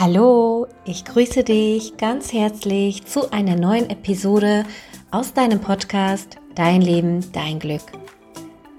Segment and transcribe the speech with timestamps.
[0.00, 4.64] Hallo, ich grüße dich ganz herzlich zu einer neuen Episode
[5.10, 7.82] aus deinem Podcast Dein Leben, dein Glück.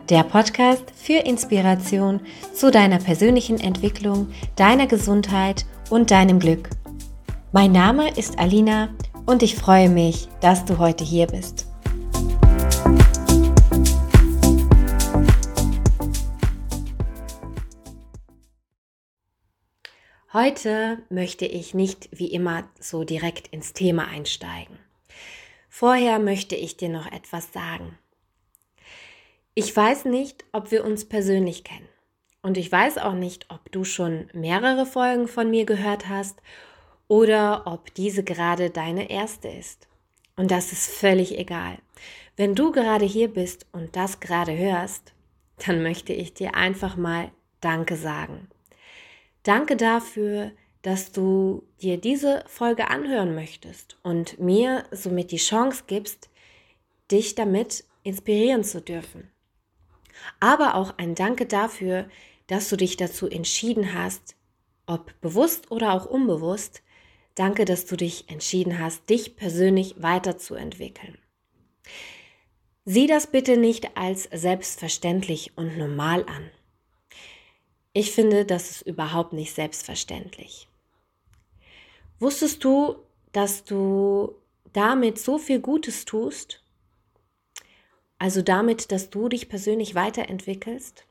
[0.09, 2.21] Der Podcast für Inspiration
[2.55, 6.71] zu deiner persönlichen Entwicklung, deiner Gesundheit und deinem Glück.
[7.51, 8.89] Mein Name ist Alina
[9.27, 11.70] und ich freue mich, dass du heute hier bist.
[20.33, 24.79] Heute möchte ich nicht wie immer so direkt ins Thema einsteigen.
[25.67, 27.97] Vorher möchte ich dir noch etwas sagen.
[29.55, 31.89] Ich weiß nicht, ob wir uns persönlich kennen.
[32.41, 36.41] Und ich weiß auch nicht, ob du schon mehrere Folgen von mir gehört hast
[37.09, 39.89] oder ob diese gerade deine erste ist.
[40.37, 41.77] Und das ist völlig egal.
[42.37, 45.11] Wenn du gerade hier bist und das gerade hörst,
[45.57, 48.47] dann möchte ich dir einfach mal Danke sagen.
[49.43, 56.29] Danke dafür, dass du dir diese Folge anhören möchtest und mir somit die Chance gibst,
[57.11, 59.29] dich damit inspirieren zu dürfen.
[60.39, 62.07] Aber auch ein Danke dafür,
[62.47, 64.35] dass du dich dazu entschieden hast,
[64.85, 66.81] ob bewusst oder auch unbewusst,
[67.35, 71.17] danke, dass du dich entschieden hast, dich persönlich weiterzuentwickeln.
[72.83, 76.49] Sieh das bitte nicht als selbstverständlich und normal an.
[77.93, 80.67] Ich finde, das ist überhaupt nicht selbstverständlich.
[82.19, 82.95] Wusstest du,
[83.33, 84.35] dass du
[84.71, 86.63] damit so viel Gutes tust?
[88.17, 91.05] Also damit, dass du dich persönlich weiterentwickelst?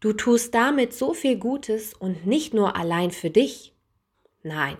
[0.00, 3.72] Du tust damit so viel Gutes und nicht nur allein für dich.
[4.42, 4.76] Nein,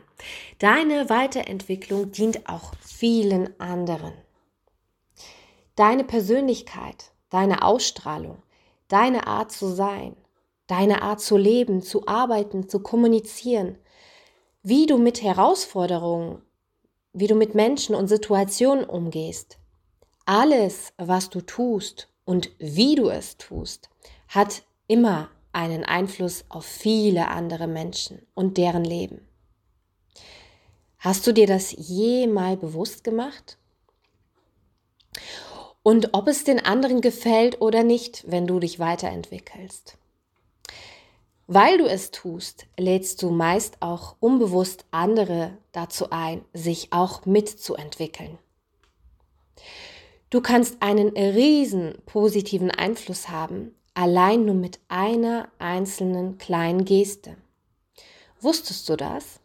[0.59, 4.12] deine Weiterentwicklung dient auch vielen anderen.
[5.77, 8.42] Deine Persönlichkeit, deine Ausstrahlung,
[8.89, 10.17] deine Art zu sein,
[10.67, 13.78] deine Art zu leben, zu arbeiten, zu kommunizieren,
[14.62, 16.42] wie du mit Herausforderungen,
[17.13, 19.58] wie du mit Menschen und Situationen umgehst.
[20.24, 23.89] Alles, was du tust und wie du es tust,
[24.29, 29.27] hat immer einen Einfluss auf viele andere Menschen und deren Leben.
[30.98, 33.57] Hast du dir das je mal bewusst gemacht?
[35.83, 39.96] Und ob es den anderen gefällt oder nicht, wenn du dich weiterentwickelst.
[41.48, 48.39] Weil du es tust, lädst du meist auch unbewusst andere dazu ein, sich auch mitzuentwickeln.
[50.29, 57.36] Du kannst einen riesen positiven Einfluss haben, allein nur mit einer einzelnen kleinen Geste.
[58.40, 59.39] Wusstest du das?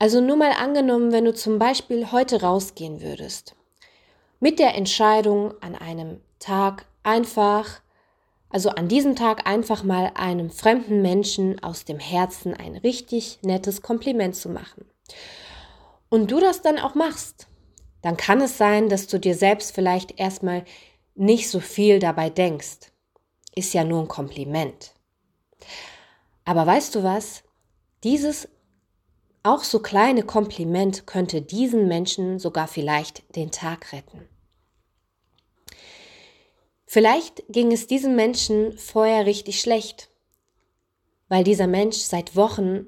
[0.00, 3.54] Also nur mal angenommen, wenn du zum Beispiel heute rausgehen würdest,
[4.40, 7.80] mit der Entscheidung an einem Tag einfach
[8.56, 13.82] also an diesem Tag einfach mal einem fremden Menschen aus dem Herzen ein richtig nettes
[13.82, 14.86] Kompliment zu machen.
[16.08, 17.48] Und du das dann auch machst,
[18.00, 20.64] dann kann es sein, dass du dir selbst vielleicht erstmal
[21.14, 22.90] nicht so viel dabei denkst.
[23.54, 24.94] Ist ja nur ein Kompliment.
[26.46, 27.42] Aber weißt du was?
[28.04, 28.48] Dieses
[29.42, 34.26] auch so kleine Kompliment könnte diesen Menschen sogar vielleicht den Tag retten.
[36.86, 40.08] Vielleicht ging es diesem Menschen vorher richtig schlecht,
[41.28, 42.86] weil dieser Mensch seit Wochen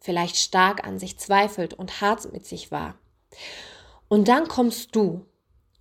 [0.00, 2.98] vielleicht stark an sich zweifelt und hart mit sich war.
[4.08, 5.24] Und dann kommst du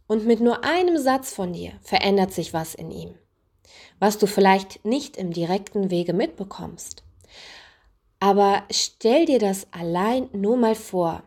[0.08, 3.16] und mit nur einem Satz von dir verändert sich was in ihm,
[4.00, 7.04] was du vielleicht nicht im direkten Wege mitbekommst.
[8.20, 11.24] Aber stell dir das allein nur mal vor,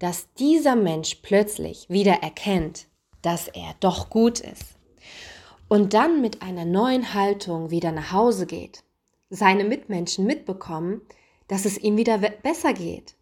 [0.00, 2.86] dass dieser Mensch plötzlich wieder erkennt,
[3.22, 4.77] dass er doch gut ist
[5.68, 8.82] und dann mit einer neuen Haltung wieder nach Hause geht,
[9.30, 11.02] seine Mitmenschen mitbekommen,
[11.46, 13.14] dass es ihm wieder besser geht.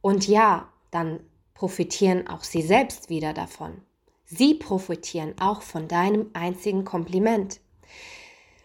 [0.00, 1.20] Und ja, dann
[1.54, 3.82] profitieren auch sie selbst wieder davon.
[4.24, 7.60] Sie profitieren auch von deinem einzigen Kompliment,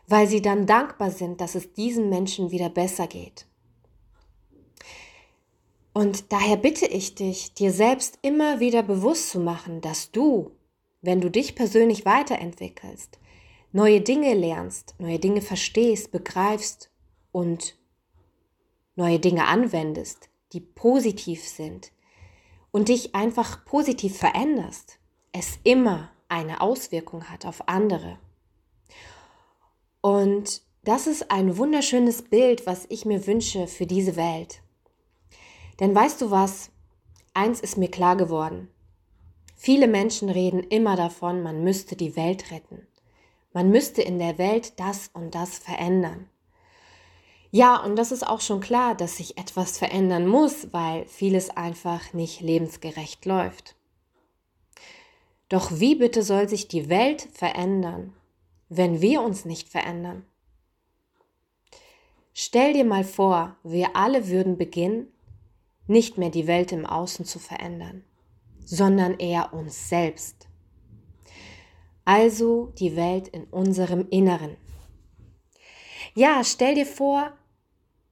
[0.08, 3.48] weil sie dann dankbar sind, dass es diesen Menschen wieder besser geht.
[5.92, 10.52] Und daher bitte ich dich, dir selbst immer wieder bewusst zu machen, dass du,
[11.02, 13.18] wenn du dich persönlich weiterentwickelst,
[13.76, 16.90] neue Dinge lernst, neue Dinge verstehst, begreifst
[17.34, 17.76] und
[18.96, 21.92] neue Dinge anwendest, die positiv sind
[22.72, 24.98] und dich einfach positiv veränderst,
[25.34, 28.18] es immer eine Auswirkung hat auf andere.
[30.00, 34.62] Und das ist ein wunderschönes Bild, was ich mir wünsche für diese Welt.
[35.82, 36.72] Denn weißt du was?
[37.34, 38.70] Eins ist mir klar geworden.
[39.58, 42.88] Viele Menschen reden immer davon, man müsste die Welt retten.
[43.56, 46.30] Man müsste in der Welt das und das verändern.
[47.52, 52.12] Ja, und das ist auch schon klar, dass sich etwas verändern muss, weil vieles einfach
[52.12, 53.78] nicht lebensgerecht läuft.
[55.48, 58.12] Doch wie bitte soll sich die Welt verändern,
[58.68, 60.26] wenn wir uns nicht verändern?
[62.34, 65.08] Stell dir mal vor, wir alle würden beginnen,
[65.88, 68.04] nicht mehr die Welt im Außen zu verändern,
[68.66, 70.50] sondern eher uns selbst.
[72.06, 74.58] Also die Welt in unserem Inneren.
[76.14, 77.34] Ja, stell dir vor,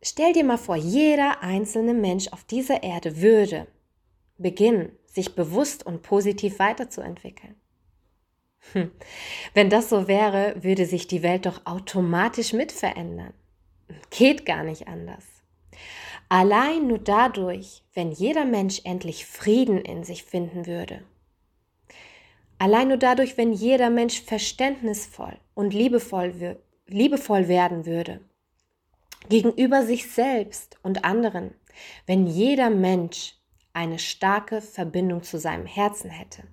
[0.06, 3.68] Stell dir mal vor, jeder einzelne Mensch auf dieser Erde würde
[4.38, 7.56] beginnen, sich bewusst und positiv weiterzuentwickeln.
[8.74, 8.92] Hm.
[9.54, 13.34] Wenn das so wäre, würde sich die Welt doch automatisch mit verändern.
[14.10, 15.24] Geht gar nicht anders.
[16.28, 21.04] Allein nur dadurch, wenn jeder Mensch endlich Frieden in sich finden würde.
[22.59, 26.57] Allein nur dadurch, wenn jeder Mensch verständnisvoll und liebevoll,
[26.88, 28.21] liebevoll werden würde
[29.29, 31.53] gegenüber sich selbst und anderen,
[32.05, 33.35] wenn jeder Mensch
[33.73, 36.44] eine starke Verbindung zu seinem Herzen hätte.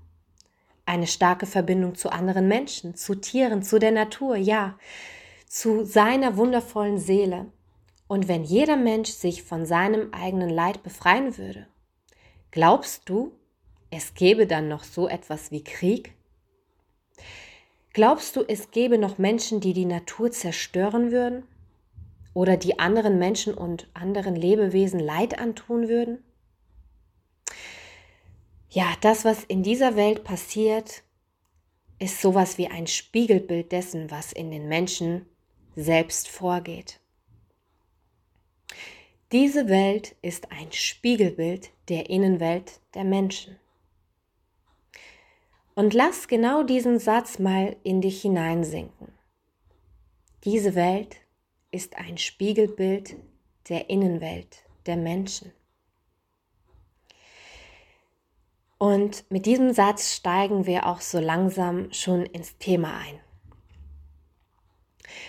[0.87, 4.79] Eine starke Verbindung zu anderen Menschen, zu Tieren, zu der Natur, ja,
[5.47, 7.47] zu seiner wundervollen Seele.
[8.09, 11.67] Und wenn jeder Mensch sich von seinem eigenen Leid befreien würde,
[12.51, 13.33] glaubst du,
[13.91, 16.15] es gäbe dann noch so etwas wie Krieg?
[17.93, 21.45] Glaubst du, es gäbe noch Menschen, die die Natur zerstören würden?
[22.35, 26.23] oder die anderen Menschen und anderen Lebewesen Leid antun würden?
[28.69, 31.03] Ja, das, was in dieser Welt passiert,
[31.99, 35.27] ist sowas wie ein Spiegelbild dessen, was in den Menschen
[35.75, 37.01] selbst vorgeht.
[39.33, 43.57] Diese Welt ist ein Spiegelbild der Innenwelt der Menschen.
[45.81, 49.15] Und lass genau diesen Satz mal in dich hineinsinken.
[50.45, 51.17] Diese Welt
[51.71, 53.17] ist ein Spiegelbild
[53.71, 55.53] der Innenwelt der Menschen.
[58.77, 63.19] Und mit diesem Satz steigen wir auch so langsam schon ins Thema ein.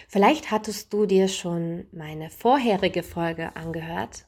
[0.10, 4.26] Vielleicht hattest du dir schon meine vorherige Folge angehört.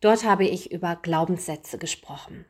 [0.00, 2.46] Dort habe ich über Glaubenssätze gesprochen.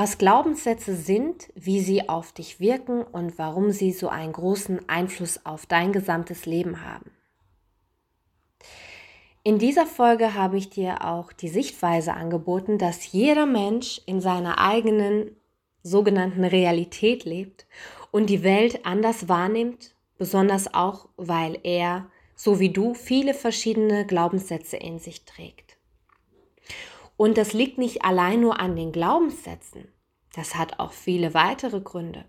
[0.00, 5.44] Was Glaubenssätze sind, wie sie auf dich wirken und warum sie so einen großen Einfluss
[5.44, 7.10] auf dein gesamtes Leben haben.
[9.42, 14.60] In dieser Folge habe ich dir auch die Sichtweise angeboten, dass jeder Mensch in seiner
[14.60, 15.34] eigenen
[15.82, 17.66] sogenannten Realität lebt
[18.12, 24.76] und die Welt anders wahrnimmt, besonders auch, weil er, so wie du, viele verschiedene Glaubenssätze
[24.76, 25.67] in sich trägt.
[27.18, 29.88] Und das liegt nicht allein nur an den Glaubenssätzen,
[30.34, 32.24] das hat auch viele weitere Gründe.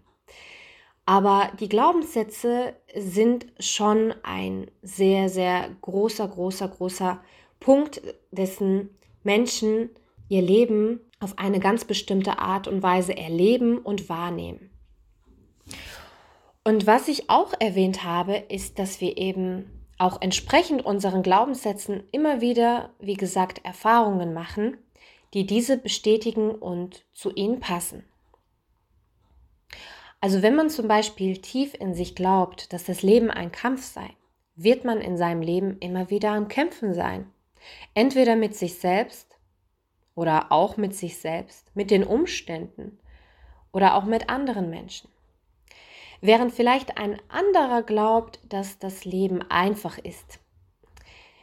[1.06, 7.22] Aber die Glaubenssätze sind schon ein sehr, sehr großer, großer, großer
[7.60, 8.02] Punkt,
[8.32, 8.90] dessen
[9.24, 9.92] Menschen
[10.28, 14.72] ihr Leben auf eine ganz bestimmte Art und Weise erleben und wahrnehmen.
[16.64, 22.42] Und was ich auch erwähnt habe, ist, dass wir eben auch entsprechend unseren Glaubenssätzen immer
[22.42, 24.78] wieder, wie gesagt, Erfahrungen machen,
[25.34, 28.04] die diese bestätigen und zu ihnen passen.
[30.22, 34.10] Also wenn man zum Beispiel tief in sich glaubt, dass das Leben ein Kampf sei,
[34.56, 37.30] wird man in seinem Leben immer wieder am Kämpfen sein.
[37.94, 39.38] Entweder mit sich selbst
[40.16, 43.00] oder auch mit sich selbst, mit den Umständen
[43.72, 45.10] oder auch mit anderen Menschen.
[46.22, 50.40] Während vielleicht ein anderer glaubt, dass das Leben einfach ist,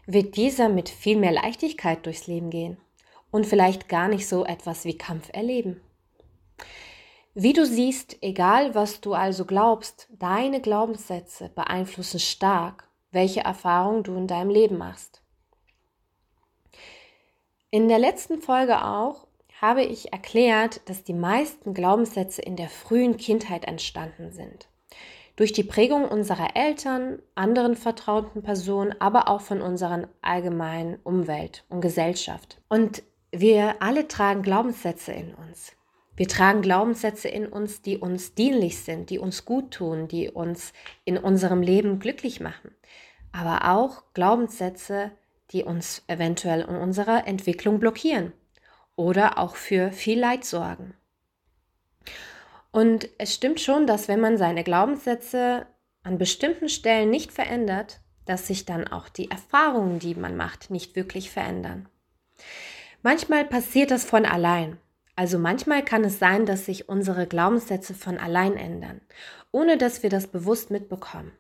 [0.07, 2.77] wird dieser mit viel mehr Leichtigkeit durchs Leben gehen
[3.31, 5.81] und vielleicht gar nicht so etwas wie Kampf erleben.
[7.35, 14.17] Wie du siehst, egal was du also glaubst, deine Glaubenssätze beeinflussen stark, welche Erfahrungen du
[14.17, 15.23] in deinem Leben machst.
[17.71, 19.26] In der letzten Folge auch
[19.61, 24.69] habe ich erklärt, dass die meisten Glaubenssätze in der frühen Kindheit entstanden sind.
[25.37, 31.81] Durch die Prägung unserer Eltern, anderen vertrauten Personen, aber auch von unserer allgemeinen Umwelt und
[31.81, 32.61] Gesellschaft.
[32.69, 35.73] Und wir alle tragen Glaubenssätze in uns.
[36.17, 40.73] Wir tragen Glaubenssätze in uns, die uns dienlich sind, die uns gut tun, die uns
[41.05, 42.71] in unserem Leben glücklich machen.
[43.33, 45.11] Aber auch Glaubenssätze,
[45.51, 48.33] die uns eventuell in unserer Entwicklung blockieren
[48.97, 50.95] oder auch für viel Leid sorgen.
[52.73, 55.67] Und es stimmt schon, dass wenn man seine Glaubenssätze
[56.03, 60.97] an bestimmten Stellen nicht verändert, dass sich dann auch die Erfahrungen, die man macht, nicht
[60.97, 61.89] wirklich verändern.
[63.03, 64.79] Manchmal passiert das von allein.
[65.15, 69.01] Also manchmal kann es sein, dass sich unsere Glaubenssätze von allein ändern,
[69.53, 71.33] ohne dass wir das bewusst mitbekommen.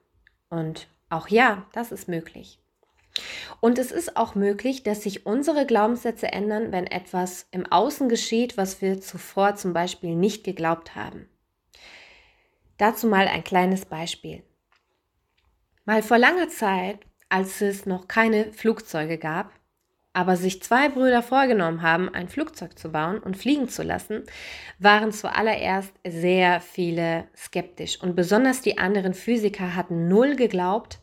[0.48, 2.58] Und auch ja, das ist möglich.
[3.60, 8.56] Und es ist auch möglich, dass sich unsere Glaubenssätze ändern, wenn etwas im Außen geschieht,
[8.56, 11.28] was wir zuvor zum Beispiel nicht geglaubt haben.
[12.78, 14.42] Dazu mal ein kleines Beispiel.
[15.84, 19.52] Mal vor langer Zeit, als es noch keine Flugzeuge gab,
[20.12, 24.24] aber sich zwei Brüder vorgenommen haben, ein Flugzeug zu bauen und fliegen zu lassen,
[24.78, 28.00] waren zuallererst sehr viele skeptisch.
[28.00, 31.00] Und besonders die anderen Physiker hatten null geglaubt,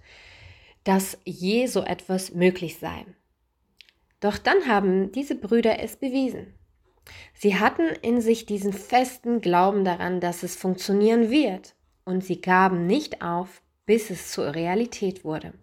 [0.83, 3.05] dass je so etwas möglich sei.
[4.19, 6.53] Doch dann haben diese Brüder es bewiesen.
[7.33, 11.75] Sie hatten in sich diesen festen Glauben daran, dass es funktionieren wird,
[12.05, 15.53] und sie gaben nicht auf, bis es zur Realität wurde.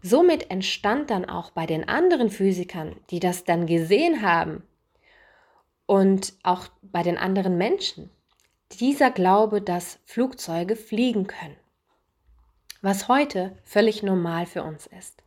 [0.00, 4.62] Somit entstand dann auch bei den anderen Physikern, die das dann gesehen haben
[5.86, 8.10] und auch bei den anderen Menschen,
[8.72, 11.56] dieser Glaube, dass Flugzeuge fliegen können,
[12.82, 15.22] was heute völlig normal für uns ist.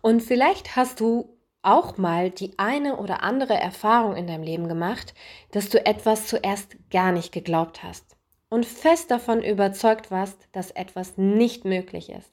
[0.00, 5.14] Und vielleicht hast du auch mal die eine oder andere Erfahrung in deinem Leben gemacht,
[5.52, 8.16] dass du etwas zuerst gar nicht geglaubt hast
[8.50, 12.32] und fest davon überzeugt warst, dass etwas nicht möglich ist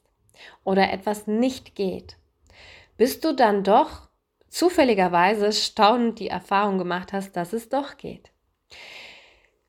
[0.64, 2.18] oder etwas nicht geht,
[2.98, 4.10] bis du dann doch
[4.50, 8.32] zufälligerweise staunend die Erfahrung gemacht hast, dass es doch geht.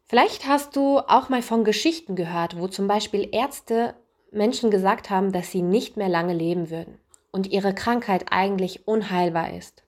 [0.05, 3.95] Vielleicht hast du auch mal von Geschichten gehört, wo zum Beispiel Ärzte
[4.33, 6.99] Menschen gesagt haben, dass sie nicht mehr lange leben würden
[7.31, 9.85] und ihre Krankheit eigentlich unheilbar ist.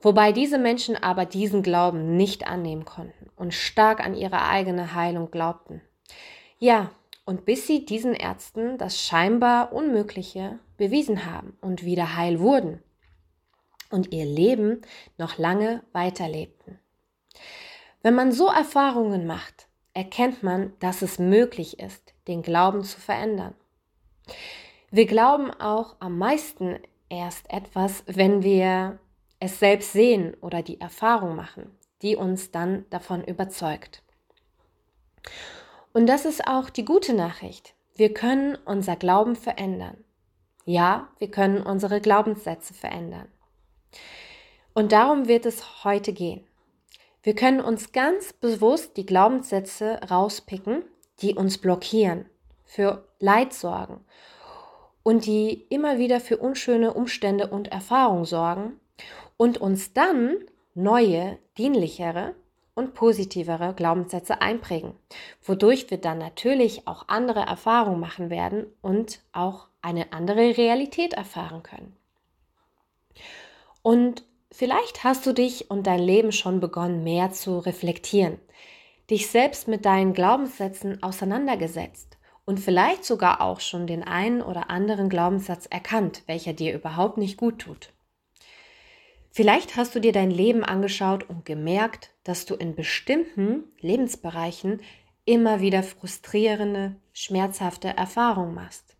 [0.00, 5.30] Wobei diese Menschen aber diesen Glauben nicht annehmen konnten und stark an ihre eigene Heilung
[5.30, 5.82] glaubten.
[6.58, 6.90] Ja,
[7.24, 12.82] und bis sie diesen Ärzten das scheinbar Unmögliche bewiesen haben und wieder heil wurden
[13.90, 14.80] und ihr Leben
[15.18, 16.78] noch lange weiterlebten.
[18.02, 23.54] Wenn man so Erfahrungen macht, erkennt man, dass es möglich ist, den Glauben zu verändern.
[24.90, 28.98] Wir glauben auch am meisten erst etwas, wenn wir
[29.38, 31.70] es selbst sehen oder die Erfahrung machen,
[32.02, 34.02] die uns dann davon überzeugt.
[35.92, 37.74] Und das ist auch die gute Nachricht.
[37.94, 40.04] Wir können unser Glauben verändern.
[40.64, 43.28] Ja, wir können unsere Glaubenssätze verändern.
[44.72, 46.46] Und darum wird es heute gehen.
[47.22, 50.84] Wir können uns ganz bewusst die Glaubenssätze rauspicken,
[51.20, 52.26] die uns blockieren,
[52.64, 54.04] für Leid sorgen
[55.02, 58.80] und die immer wieder für unschöne Umstände und Erfahrungen sorgen
[59.36, 60.36] und uns dann
[60.74, 62.34] neue, dienlichere
[62.74, 64.94] und positivere Glaubenssätze einprägen,
[65.42, 71.62] wodurch wir dann natürlich auch andere Erfahrungen machen werden und auch eine andere Realität erfahren
[71.62, 71.96] können.
[73.82, 78.38] Und vielleicht hast du dich und dein Leben schon begonnen, mehr zu reflektieren,
[79.10, 85.08] dich selbst mit deinen Glaubenssätzen auseinandergesetzt und vielleicht sogar auch schon den einen oder anderen
[85.08, 87.92] Glaubenssatz erkannt, welcher dir überhaupt nicht gut tut.
[89.32, 94.80] Vielleicht hast du dir dein Leben angeschaut und gemerkt, dass du in bestimmten Lebensbereichen
[95.24, 98.96] immer wieder frustrierende, schmerzhafte Erfahrungen machst.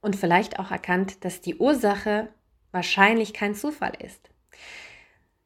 [0.00, 2.28] Und vielleicht auch erkannt, dass die Ursache
[2.72, 4.30] wahrscheinlich kein Zufall ist,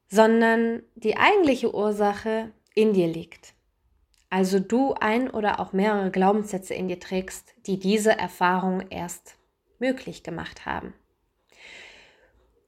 [0.09, 3.55] sondern die eigentliche Ursache in dir liegt.
[4.31, 9.37] Also du ein oder auch mehrere Glaubenssätze in dir trägst, die diese Erfahrung erst
[9.81, 10.95] möglich gemacht haben.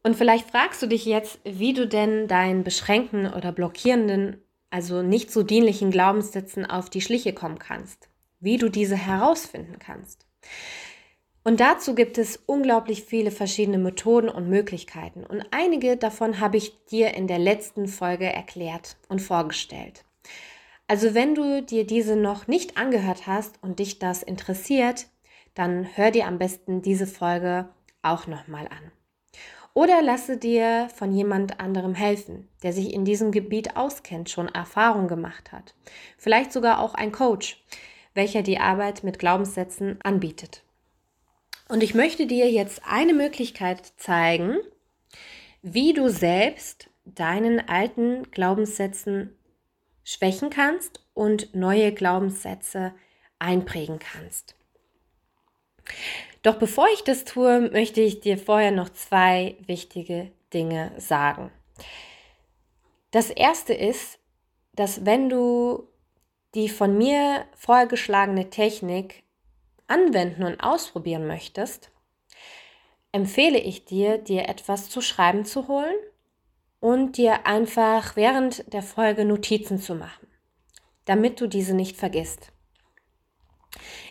[0.02, 5.30] Und vielleicht fragst du dich jetzt, wie du denn deinen beschränkten oder blockierenden, also nicht
[5.30, 8.08] so dienlichen Glaubenssätzen auf die Schliche kommen kannst,
[8.40, 10.26] wie du diese herausfinden kannst.
[11.44, 15.24] Und dazu gibt es unglaublich viele verschiedene Methoden und Möglichkeiten.
[15.24, 20.04] Und einige davon habe ich dir in der letzten Folge erklärt und vorgestellt.
[20.92, 25.06] Also wenn du dir diese noch nicht angehört hast und dich das interessiert,
[25.54, 27.66] dann hör dir am besten diese Folge
[28.02, 28.92] auch nochmal an.
[29.72, 35.08] Oder lasse dir von jemand anderem helfen, der sich in diesem Gebiet auskennt, schon Erfahrung
[35.08, 35.74] gemacht hat.
[36.18, 37.64] Vielleicht sogar auch ein Coach,
[38.12, 40.62] welcher die Arbeit mit Glaubenssätzen anbietet.
[41.70, 44.58] Und ich möchte dir jetzt eine Möglichkeit zeigen,
[45.62, 49.38] wie du selbst deinen alten Glaubenssätzen
[50.04, 52.94] schwächen kannst und neue Glaubenssätze
[53.38, 54.54] einprägen kannst.
[56.42, 61.50] Doch bevor ich das tue, möchte ich dir vorher noch zwei wichtige Dinge sagen.
[63.10, 64.18] Das erste ist,
[64.74, 65.88] dass wenn du
[66.54, 69.22] die von mir vorgeschlagene Technik
[69.86, 71.90] anwenden und ausprobieren möchtest,
[73.12, 75.94] empfehle ich dir, dir etwas zu schreiben zu holen
[76.82, 80.26] und dir einfach während der Folge Notizen zu machen,
[81.04, 82.50] damit du diese nicht vergisst.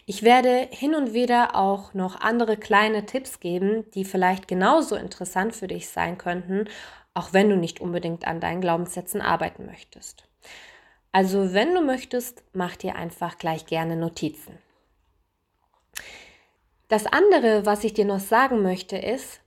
[0.06, 5.54] Ich werde hin und wieder auch noch andere kleine Tipps geben, die vielleicht genauso interessant
[5.54, 6.70] für dich sein könnten,
[7.14, 10.24] auch wenn du nicht unbedingt an deinen Glaubenssätzen arbeiten möchtest.
[11.12, 14.58] Also wenn du möchtest, mach dir einfach gleich gerne Notizen.
[16.88, 19.41] Das andere, was ich dir noch sagen möchte, ist,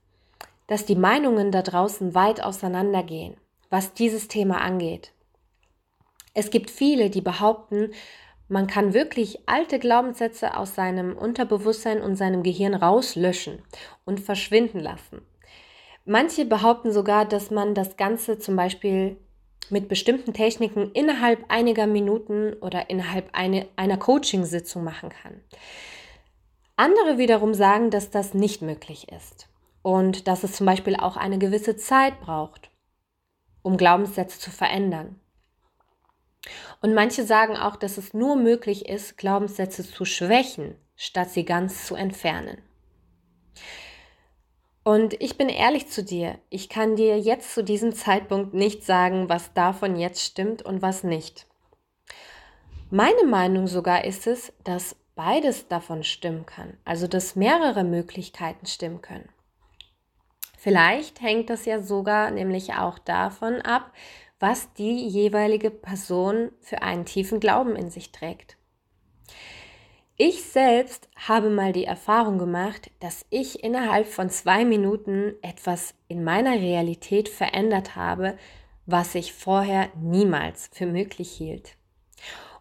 [0.67, 3.37] dass die Meinungen da draußen weit auseinandergehen,
[3.69, 5.11] was dieses Thema angeht.
[6.33, 7.91] Es gibt viele, die behaupten,
[8.47, 13.63] man kann wirklich alte Glaubenssätze aus seinem Unterbewusstsein und seinem Gehirn rauslöschen
[14.05, 15.21] und verschwinden lassen.
[16.05, 19.17] Manche behaupten sogar, dass man das Ganze zum Beispiel
[19.71, 25.41] mit bestimmten Techniken innerhalb einiger Minuten oder innerhalb eine, einer Coaching-Sitzung machen kann.
[26.75, 29.47] Andere wiederum sagen, dass das nicht möglich ist
[29.85, 32.71] und dass es zum Beispiel auch eine gewisse Zeit braucht,
[33.61, 35.19] um Glaubenssätze zu verändern.
[36.81, 41.85] Und manche sagen auch, dass es nur möglich ist, Glaubenssätze zu schwächen, statt sie ganz
[41.85, 42.63] zu entfernen.
[44.83, 49.29] Und ich bin ehrlich zu dir, ich kann dir jetzt zu diesem Zeitpunkt nicht sagen,
[49.29, 51.45] was davon jetzt stimmt und was nicht.
[52.89, 59.03] Meine Meinung sogar ist es, dass beides davon stimmen kann, also dass mehrere Möglichkeiten stimmen
[59.03, 59.29] können.
[60.65, 63.91] Vielleicht hängt das ja sogar nämlich auch davon ab,
[64.39, 68.57] was die jeweilige Person für einen tiefen Glauben in sich trägt.
[70.17, 76.23] Ich selbst habe mal die Erfahrung gemacht, dass ich innerhalb von zwei Minuten etwas in
[76.23, 78.35] meiner Realität verändert habe,
[78.87, 81.75] was ich vorher niemals für möglich hielt.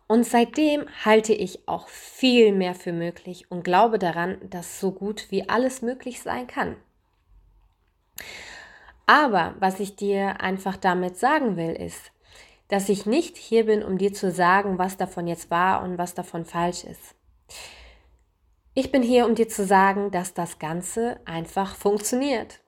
[0.09, 5.31] Und seitdem halte ich auch viel mehr für möglich und glaube daran, dass so gut
[5.31, 6.77] wie alles möglich sein kann.
[9.07, 12.13] Aber was ich dir einfach damit sagen will, ist,
[12.69, 16.15] dass ich nicht hier bin, um dir zu sagen, was davon jetzt wahr und was
[16.15, 17.15] davon falsch ist.
[18.73, 22.61] Ich bin hier, um dir zu sagen, dass das Ganze einfach funktioniert.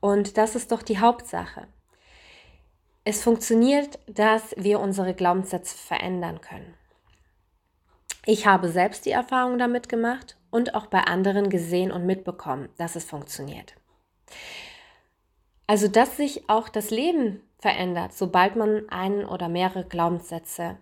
[0.00, 1.68] Und das ist doch die Hauptsache.
[3.04, 6.74] Es funktioniert, dass wir unsere Glaubenssätze verändern können.
[8.24, 12.96] Ich habe selbst die Erfahrung damit gemacht und auch bei anderen gesehen und mitbekommen, dass
[12.96, 13.74] es funktioniert.
[15.72, 20.76] Also, dass sich auch das Leben verändert, sobald man einen oder mehrere Glaubenssätze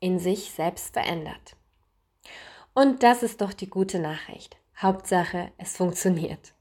[0.00, 1.56] in sich selbst verändert.
[2.74, 4.58] Und das ist doch die gute Nachricht.
[4.76, 6.52] Hauptsache, es funktioniert.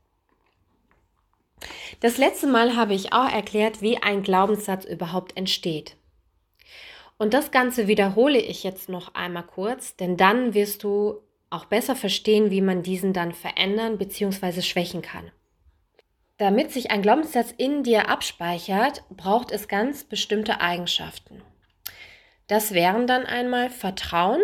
[1.99, 5.97] Das letzte Mal habe ich auch erklärt, wie ein Glaubenssatz überhaupt entsteht.
[7.17, 11.97] Und das Ganze wiederhole ich jetzt noch einmal kurz, denn dann wirst du auch besser
[11.97, 14.61] verstehen, wie man diesen dann verändern bzw.
[14.61, 15.33] schwächen kann.
[16.41, 21.43] Damit sich ein Glaubenssatz in dir abspeichert, braucht es ganz bestimmte Eigenschaften.
[22.47, 24.41] Das wären dann einmal Vertrauen,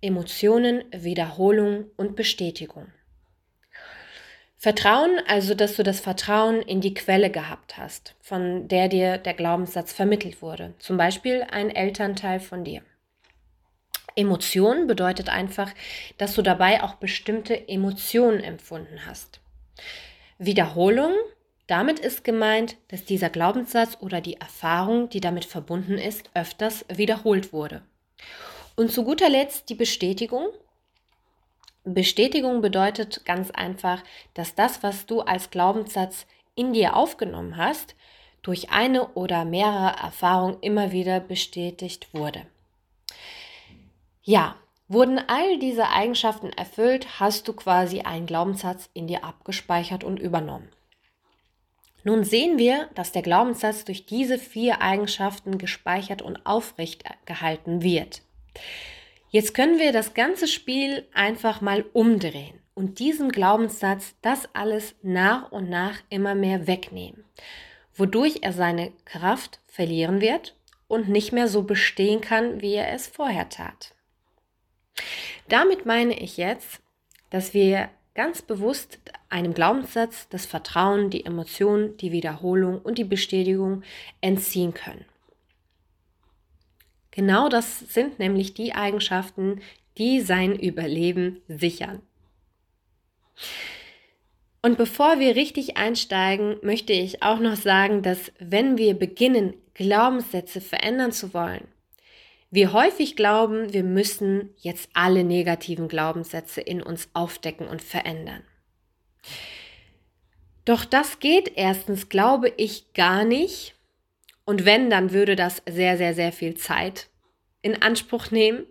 [0.00, 2.92] Emotionen, Wiederholung und Bestätigung.
[4.56, 9.34] Vertrauen, also dass du das Vertrauen in die Quelle gehabt hast, von der dir der
[9.34, 12.82] Glaubenssatz vermittelt wurde, zum Beispiel ein Elternteil von dir.
[14.14, 15.72] Emotion bedeutet einfach,
[16.18, 19.40] dass du dabei auch bestimmte Emotionen empfunden hast.
[20.44, 21.12] Wiederholung,
[21.68, 27.52] damit ist gemeint, dass dieser Glaubenssatz oder die Erfahrung, die damit verbunden ist, öfters wiederholt
[27.52, 27.82] wurde.
[28.74, 30.48] Und zu guter Letzt die Bestätigung.
[31.84, 34.02] Bestätigung bedeutet ganz einfach,
[34.34, 37.94] dass das, was du als Glaubenssatz in dir aufgenommen hast,
[38.42, 42.46] durch eine oder mehrere Erfahrungen immer wieder bestätigt wurde.
[44.22, 44.56] Ja,
[44.92, 50.68] Wurden all diese Eigenschaften erfüllt, hast du quasi einen Glaubenssatz in dir abgespeichert und übernommen.
[52.04, 58.20] Nun sehen wir, dass der Glaubenssatz durch diese vier Eigenschaften gespeichert und aufrecht gehalten wird.
[59.30, 65.50] Jetzt können wir das ganze Spiel einfach mal umdrehen und diesem Glaubenssatz das alles nach
[65.52, 67.24] und nach immer mehr wegnehmen,
[67.94, 70.54] wodurch er seine Kraft verlieren wird
[70.86, 73.94] und nicht mehr so bestehen kann, wie er es vorher tat.
[75.48, 76.80] Damit meine ich jetzt,
[77.30, 83.82] dass wir ganz bewusst einem Glaubenssatz das Vertrauen, die Emotion, die Wiederholung und die Bestätigung
[84.20, 85.04] entziehen können.
[87.10, 89.60] Genau das sind nämlich die Eigenschaften,
[89.98, 92.00] die sein Überleben sichern.
[94.62, 100.60] Und bevor wir richtig einsteigen, möchte ich auch noch sagen, dass wenn wir beginnen, Glaubenssätze
[100.60, 101.66] verändern zu wollen,
[102.52, 108.42] wir häufig glauben, wir müssen jetzt alle negativen Glaubenssätze in uns aufdecken und verändern.
[110.66, 113.74] Doch das geht erstens, glaube ich, gar nicht.
[114.44, 117.08] Und wenn, dann würde das sehr, sehr, sehr viel Zeit
[117.62, 118.66] in Anspruch nehmen.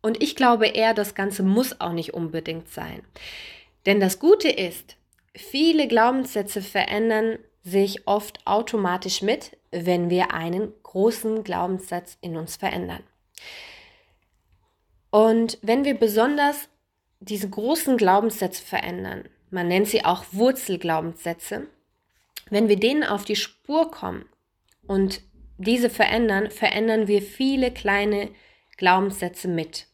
[0.00, 3.02] Und ich glaube eher, das Ganze muss auch nicht unbedingt sein.
[3.86, 4.96] Denn das Gute ist,
[5.34, 13.02] viele Glaubenssätze verändern sich oft automatisch mit, wenn wir einen großen Glaubenssatz in uns verändern.
[15.10, 16.68] Und wenn wir besonders
[17.20, 21.68] diese großen Glaubenssätze verändern, man nennt sie auch Wurzelglaubenssätze,
[22.50, 24.26] wenn wir denen auf die Spur kommen
[24.86, 25.20] und
[25.56, 28.30] diese verändern, verändern wir viele kleine
[28.76, 29.86] Glaubenssätze mit.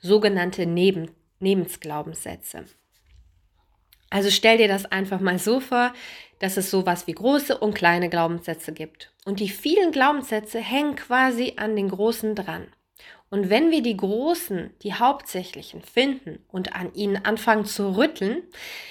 [0.00, 2.66] Sogenannte Neben Nebensglaubenssätze.
[4.10, 5.92] Also stell dir das einfach mal so vor,
[6.38, 9.12] dass es sowas wie große und kleine Glaubenssätze gibt.
[9.24, 12.68] Und die vielen Glaubenssätze hängen quasi an den großen dran.
[13.30, 18.42] Und wenn wir die großen, die hauptsächlichen finden und an ihnen anfangen zu rütteln,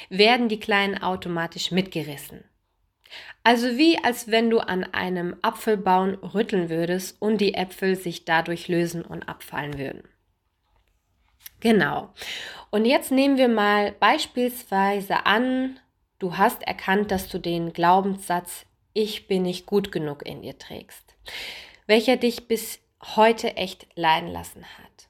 [0.09, 2.43] werden die kleinen automatisch mitgerissen.
[3.43, 8.67] Also wie als wenn du an einem Apfelbaum rütteln würdest und die Äpfel sich dadurch
[8.67, 10.03] lösen und abfallen würden.
[11.59, 12.13] Genau.
[12.71, 15.79] Und jetzt nehmen wir mal beispielsweise an,
[16.23, 21.15] du hast erkannt, dass du den Glaubenssatz Ich bin nicht gut genug in dir trägst,
[21.85, 22.79] welcher dich bis
[23.17, 25.09] heute echt leiden lassen hat.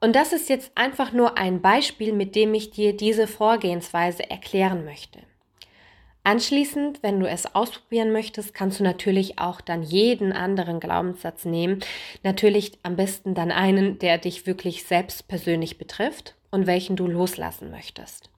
[0.00, 4.84] Und das ist jetzt einfach nur ein Beispiel, mit dem ich dir diese Vorgehensweise erklären
[4.84, 5.18] möchte.
[6.22, 11.80] Anschließend, wenn du es ausprobieren möchtest, kannst du natürlich auch dann jeden anderen Glaubenssatz nehmen.
[12.22, 17.70] Natürlich am besten dann einen, der dich wirklich selbst persönlich betrifft und welchen du loslassen
[17.70, 18.30] möchtest.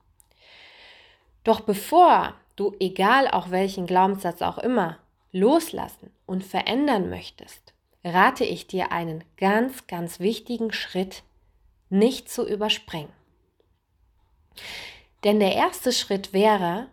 [1.47, 4.97] Doch bevor du, egal auch welchen Glaubenssatz auch immer,
[5.31, 11.23] loslassen und verändern möchtest, rate ich dir einen ganz, ganz wichtigen Schritt
[11.89, 13.13] nicht zu überspringen.
[15.23, 16.87] Denn der erste Schritt wäre,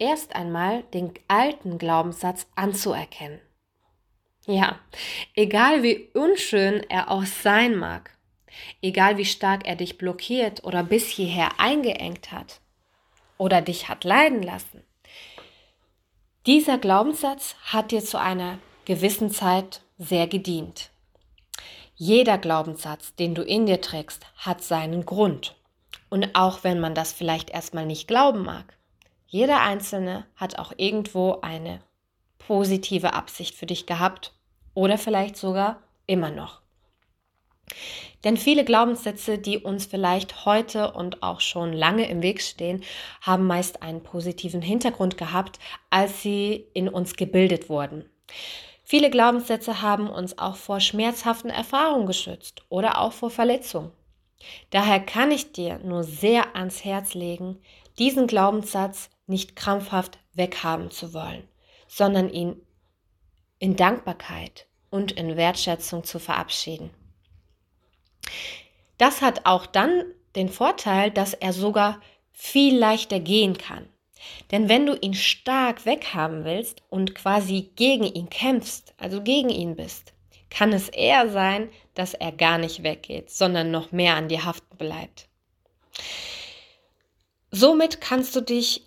[0.00, 3.40] erst einmal den alten Glaubenssatz anzuerkennen.
[4.44, 4.80] Ja,
[5.36, 8.18] egal wie unschön er auch sein mag,
[8.82, 12.60] egal wie stark er dich blockiert oder bis hierher eingeengt hat
[13.40, 14.84] oder dich hat leiden lassen,
[16.46, 20.90] dieser Glaubenssatz hat dir zu einer gewissen Zeit sehr gedient.
[21.94, 25.56] Jeder Glaubenssatz, den du in dir trägst, hat seinen Grund.
[26.10, 28.76] Und auch wenn man das vielleicht erstmal nicht glauben mag,
[29.26, 31.80] jeder Einzelne hat auch irgendwo eine
[32.38, 34.34] positive Absicht für dich gehabt
[34.74, 36.60] oder vielleicht sogar immer noch.
[38.24, 42.82] Denn viele Glaubenssätze, die uns vielleicht heute und auch schon lange im Weg stehen,
[43.22, 48.04] haben meist einen positiven Hintergrund gehabt, als sie in uns gebildet wurden.
[48.84, 53.92] Viele Glaubenssätze haben uns auch vor schmerzhaften Erfahrungen geschützt oder auch vor Verletzungen.
[54.70, 57.60] Daher kann ich dir nur sehr ans Herz legen,
[57.98, 61.46] diesen Glaubenssatz nicht krampfhaft weghaben zu wollen,
[61.86, 62.60] sondern ihn
[63.58, 66.90] in Dankbarkeit und in Wertschätzung zu verabschieden.
[68.98, 70.04] Das hat auch dann
[70.36, 72.00] den Vorteil, dass er sogar
[72.32, 73.88] viel leichter gehen kann.
[74.50, 79.76] Denn wenn du ihn stark weghaben willst und quasi gegen ihn kämpfst, also gegen ihn
[79.76, 80.12] bist,
[80.50, 84.76] kann es eher sein, dass er gar nicht weggeht, sondern noch mehr an dir haften
[84.76, 85.28] bleibt.
[87.50, 88.82] Somit kannst du dich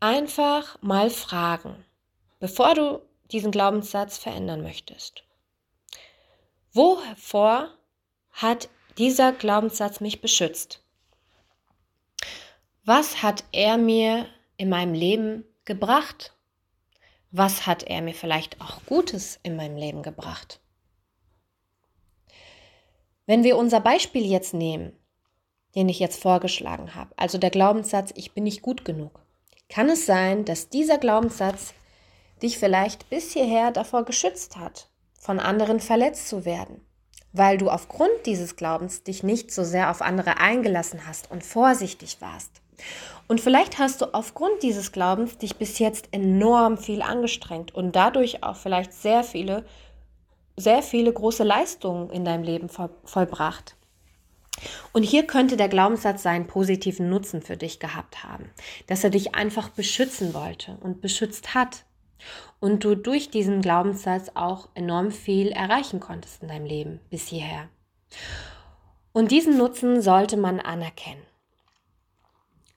[0.00, 1.84] einfach mal fragen,
[2.40, 5.24] bevor du diesen Glaubenssatz verändern möchtest.
[6.72, 7.70] Wovor
[8.42, 10.82] hat dieser Glaubenssatz mich beschützt?
[12.84, 16.34] Was hat er mir in meinem Leben gebracht?
[17.30, 20.60] Was hat er mir vielleicht auch Gutes in meinem Leben gebracht?
[23.26, 24.92] Wenn wir unser Beispiel jetzt nehmen,
[25.74, 29.20] den ich jetzt vorgeschlagen habe, also der Glaubenssatz, ich bin nicht gut genug
[29.68, 31.74] kann es sein, dass dieser Glaubenssatz
[32.42, 36.80] dich vielleicht bis hierher davor geschützt hat, von anderen verletzt zu werden,
[37.32, 42.18] weil du aufgrund dieses Glaubens dich nicht so sehr auf andere eingelassen hast und vorsichtig
[42.20, 42.50] warst.
[43.26, 48.42] Und vielleicht hast du aufgrund dieses Glaubens dich bis jetzt enorm viel angestrengt und dadurch
[48.42, 49.64] auch vielleicht sehr viele,
[50.56, 53.76] sehr viele große Leistungen in deinem Leben vollbracht.
[54.92, 58.50] Und hier könnte der Glaubenssatz seinen positiven Nutzen für dich gehabt haben,
[58.86, 61.84] dass er dich einfach beschützen wollte und beschützt hat.
[62.60, 67.68] Und du durch diesen Glaubenssatz auch enorm viel erreichen konntest in deinem Leben bis hierher.
[69.12, 71.22] Und diesen Nutzen sollte man anerkennen.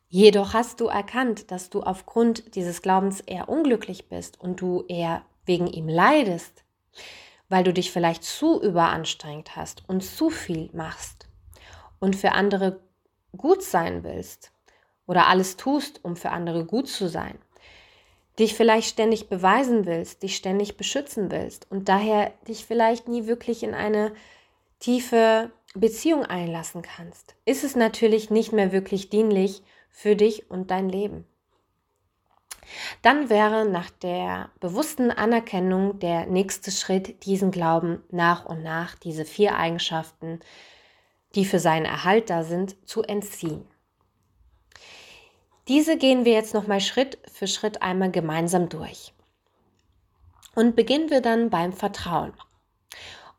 [0.08, 5.24] Jedoch hast du erkannt, dass du aufgrund dieses Glaubens eher unglücklich bist und du eher
[5.46, 6.66] wegen ihm leidest,
[7.48, 11.30] weil du dich vielleicht zu überanstrengt hast und zu viel machst
[12.00, 12.82] und für andere
[13.38, 14.52] gut sein willst
[15.06, 17.38] oder alles tust, um für andere gut zu sein,
[18.42, 23.64] dich vielleicht ständig beweisen willst, dich ständig beschützen willst und daher dich vielleicht nie wirklich
[23.64, 24.14] in eine
[24.80, 30.90] tiefe Beziehung einlassen kannst, ist es natürlich nicht mehr wirklich dienlich für dich und dein
[30.90, 31.26] Leben.
[33.02, 39.26] Dann wäre nach der bewussten Anerkennung der nächste Schritt, diesen Glauben nach und nach, diese
[39.26, 40.40] vier Eigenschaften,
[41.36, 43.66] die für seinen Erhalt da sind, zu entziehen.
[45.68, 49.14] Diese gehen wir jetzt nochmal Schritt für Schritt einmal gemeinsam durch.
[50.56, 52.34] Und beginnen wir dann beim Vertrauen.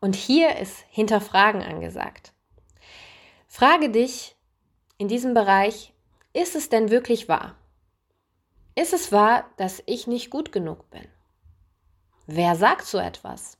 [0.01, 2.33] Und hier ist Hinterfragen angesagt.
[3.49, 4.35] Frage dich
[4.99, 5.93] in diesem Bereich,
[6.33, 7.57] ist es denn wirklich wahr?
[8.75, 11.07] Ist es wahr, dass ich nicht gut genug bin?
[12.27, 13.59] Wer sagt so etwas?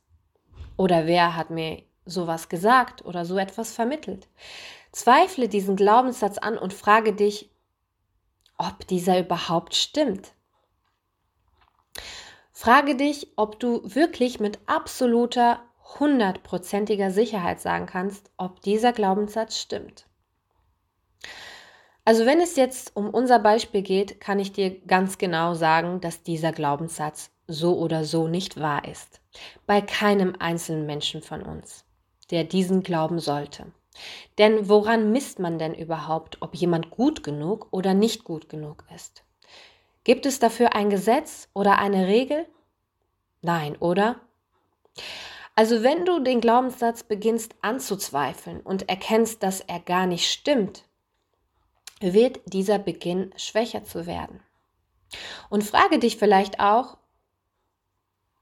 [0.75, 4.27] Oder wer hat mir sowas gesagt oder so etwas vermittelt?
[4.91, 7.52] Zweifle diesen Glaubenssatz an und frage dich,
[8.57, 10.33] ob dieser überhaupt stimmt.
[12.51, 15.59] Frage dich, ob du wirklich mit absoluter,
[15.99, 20.05] hundertprozentiger Sicherheit sagen kannst, ob dieser Glaubenssatz stimmt.
[22.05, 26.21] Also wenn es jetzt um unser Beispiel geht, kann ich dir ganz genau sagen, dass
[26.21, 29.21] dieser Glaubenssatz so oder so nicht wahr ist.
[29.65, 31.85] Bei keinem einzelnen Menschen von uns,
[32.29, 33.71] der diesen glauben sollte.
[34.37, 39.23] Denn woran misst man denn überhaupt, ob jemand gut genug oder nicht gut genug ist?
[40.03, 42.45] Gibt es dafür ein Gesetz oder eine Regel?
[43.41, 44.19] Nein, oder?
[45.55, 50.85] Also wenn du den Glaubenssatz beginnst anzuzweifeln und erkennst, dass er gar nicht stimmt,
[51.99, 54.41] wird dieser Beginn schwächer zu werden.
[55.49, 56.97] Und frage dich vielleicht auch,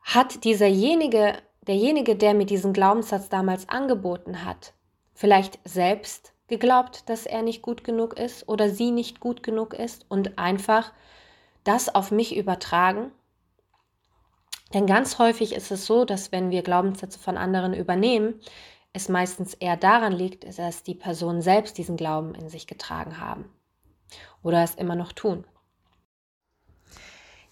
[0.02, 1.38] hat dieserjenige,
[1.68, 4.74] derjenige, der mir diesen Glaubenssatz damals angeboten hat,
[5.14, 10.06] vielleicht selbst geglaubt, dass er nicht gut genug ist oder sie nicht gut genug ist
[10.10, 10.92] und einfach
[11.64, 13.12] das auf mich übertragen?
[14.74, 18.40] Denn ganz häufig ist es so, dass wenn wir Glaubenssätze von anderen übernehmen,
[18.94, 23.46] es meistens eher daran liegt, dass die Personen selbst diesen Glauben in sich getragen haben
[24.44, 25.46] oder es immer noch tun.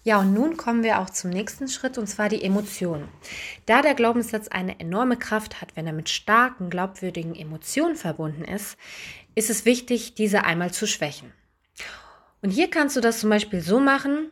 [0.02, 3.08] Ja, und nun kommen wir auch zum nächsten Schritt, und zwar die Emotionen.
[3.66, 8.78] Da der Glaubenssatz eine enorme Kraft hat, wenn er mit starken, glaubwürdigen Emotionen verbunden ist,
[9.34, 11.32] ist es wichtig, diese einmal zu schwächen.
[12.40, 14.30] Und hier kannst du das zum Beispiel so machen,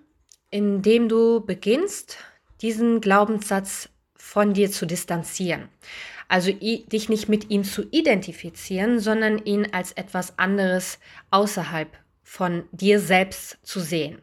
[0.51, 2.17] indem du beginnst,
[2.63, 5.69] diesen Glaubenssatz von dir zu distanzieren.
[6.29, 10.99] Also dich nicht mit ihm zu identifizieren, sondern ihn als etwas anderes
[11.31, 11.89] außerhalb
[12.23, 14.21] von dir selbst zu sehen.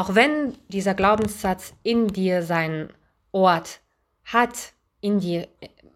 [0.00, 2.88] Auch wenn dieser Glaubenssatz in dir seinen
[3.32, 3.80] Ort
[4.24, 5.46] hat, in dir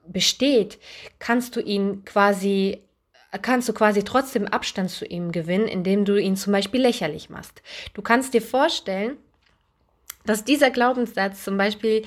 [0.07, 0.79] besteht,
[1.19, 2.83] kannst du ihn quasi
[3.41, 7.63] kannst du quasi trotzdem Abstand zu ihm gewinnen, indem du ihn zum Beispiel lächerlich machst.
[7.95, 9.17] Du kannst dir vorstellen,
[10.27, 12.05] dass dieser Glaubenssatz zum Beispiel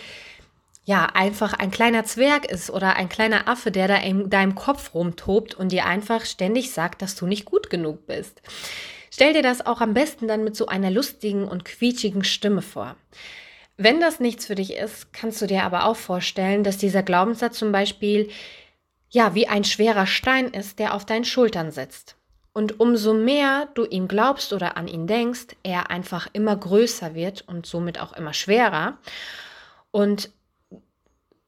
[0.85, 4.93] ja, einfach ein kleiner Zwerg ist oder ein kleiner Affe, der da in deinem Kopf
[4.93, 8.43] rumtobt und dir einfach ständig sagt, dass du nicht gut genug bist.
[9.17, 12.95] Stell dir das auch am besten dann mit so einer lustigen und quietschigen Stimme vor.
[13.75, 17.57] Wenn das nichts für dich ist, kannst du dir aber auch vorstellen, dass dieser Glaubenssatz
[17.57, 18.29] zum Beispiel
[19.09, 22.15] ja wie ein schwerer Stein ist, der auf deinen Schultern sitzt.
[22.53, 27.43] Und umso mehr du ihm glaubst oder an ihn denkst, er einfach immer größer wird
[27.47, 28.99] und somit auch immer schwerer.
[29.89, 30.29] Und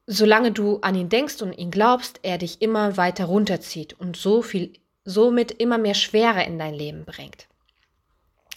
[0.08, 4.42] solange du an ihn denkst und ihn glaubst, er dich immer weiter runterzieht und so
[4.42, 4.72] viel,
[5.04, 7.46] somit immer mehr Schwere in dein Leben bringt.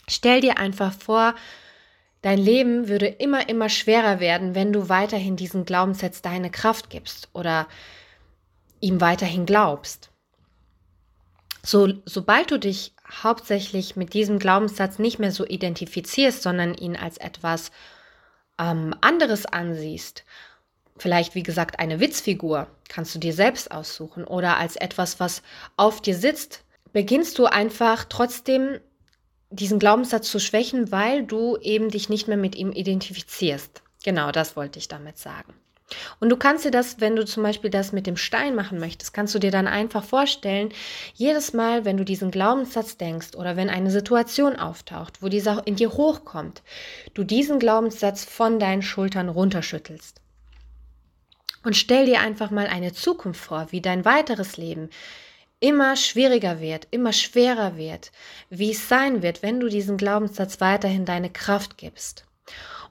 [0.07, 1.35] Stell dir einfach vor,
[2.21, 7.29] dein Leben würde immer, immer schwerer werden, wenn du weiterhin diesen Glaubenssatz deine Kraft gibst
[7.33, 7.67] oder
[8.79, 10.09] ihm weiterhin glaubst.
[11.65, 17.17] So, sobald du dich hauptsächlich mit diesem Glaubenssatz nicht mehr so identifizierst, sondern ihn als
[17.17, 17.71] etwas
[18.59, 20.25] ähm, anderes ansiehst
[20.97, 25.41] vielleicht, wie gesagt, eine Witzfigur, kannst du dir selbst aussuchen oder als etwas, was
[25.77, 28.79] auf dir sitzt, beginnst du einfach trotzdem
[29.53, 33.81] diesen Glaubenssatz zu schwächen, weil du eben dich nicht mehr mit ihm identifizierst.
[34.03, 35.53] Genau, das wollte ich damit sagen.
[36.19, 39.13] Und du kannst dir das, wenn du zum Beispiel das mit dem Stein machen möchtest,
[39.13, 40.69] kannst du dir dann einfach vorstellen,
[41.13, 45.75] jedes Mal, wenn du diesen Glaubenssatz denkst oder wenn eine Situation auftaucht, wo dieser in
[45.75, 46.63] dir hochkommt,
[47.13, 50.19] du diesen Glaubenssatz von deinen Schultern runterschüttelst.
[51.63, 54.89] Und stell dir einfach mal eine Zukunft vor, wie dein weiteres Leben
[55.63, 58.12] immer schwieriger wird, immer schwerer wird,
[58.49, 62.26] wie es sein wird, wenn du diesen Glaubenssatz weiterhin deine Kraft gibst.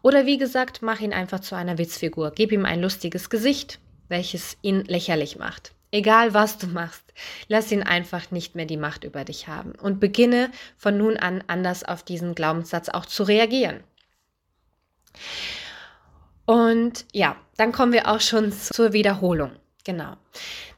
[0.00, 4.56] Oder wie gesagt, mach ihn einfach zu einer Witzfigur, gib ihm ein lustiges Gesicht, welches
[4.62, 5.74] ihn lächerlich macht.
[5.90, 7.04] Egal was du machst,
[7.46, 11.44] lass ihn einfach nicht mehr die Macht über dich haben und beginne von nun an
[11.48, 13.84] anders auf diesen Glaubenssatz auch zu reagieren.
[16.46, 19.52] Und ja, dann kommen wir auch schon zur Wiederholung.
[19.84, 20.16] Genau.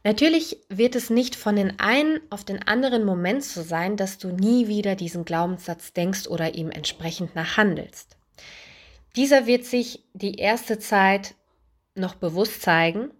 [0.06, 4.28] Natürlich wird es nicht von den einen auf den anderen Moment so sein, dass du
[4.28, 8.18] nie wieder diesen Glaubenssatz denkst oder ihm entsprechend nachhandelst.
[9.16, 11.34] Dieser wird sich die erste Zeit
[11.94, 13.12] noch bewusst zeigen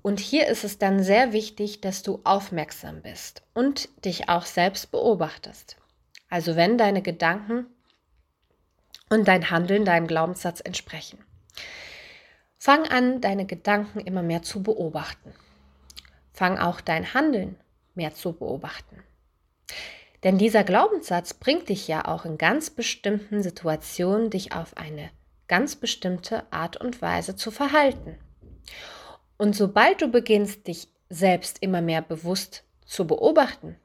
[0.00, 4.90] und hier ist es dann sehr wichtig, dass du aufmerksam bist und dich auch selbst
[4.90, 5.76] beobachtest.
[6.30, 7.66] Also wenn deine Gedanken
[9.10, 11.18] und dein Handeln deinem Glaubenssatz entsprechen.
[12.56, 15.34] Fang an, deine Gedanken immer mehr zu beobachten.
[16.40, 17.56] Fang auch dein Handeln
[17.94, 19.02] mehr zu beobachten.
[20.24, 25.10] Denn dieser Glaubenssatz bringt dich ja auch in ganz bestimmten Situationen, dich auf eine
[25.48, 28.16] ganz bestimmte Art und Weise zu verhalten.
[29.36, 33.76] Und sobald du beginnst, dich selbst immer mehr bewusst zu beobachten,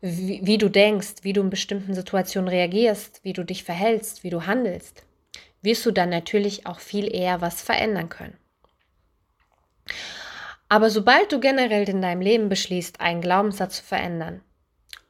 [0.00, 4.30] wie, wie, du denkst, wie du in bestimmten Situationen reagierst, wie du dich verhältst, wie
[4.30, 5.04] du handelst,
[5.60, 8.38] wirst du dann natürlich auch viel eher was verändern können.
[10.72, 14.40] Aber sobald du generell in deinem Leben beschließt, einen Glaubenssatz zu verändern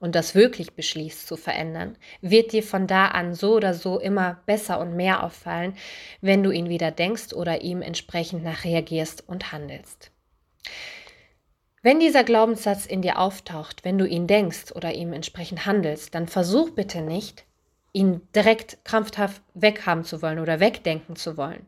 [0.01, 4.40] und das wirklich beschließt zu verändern, wird dir von da an so oder so immer
[4.44, 5.77] besser und mehr auffallen,
[6.20, 10.11] wenn du ihn wieder denkst oder ihm entsprechend nach reagierst und handelst.
[11.81, 16.27] Wenn dieser Glaubenssatz in dir auftaucht, wenn du ihn denkst oder ihm entsprechend handelst, dann
[16.27, 17.44] versuch bitte nicht,
[17.92, 21.66] ihn direkt krampfhaft weghaben zu wollen oder wegdenken zu wollen.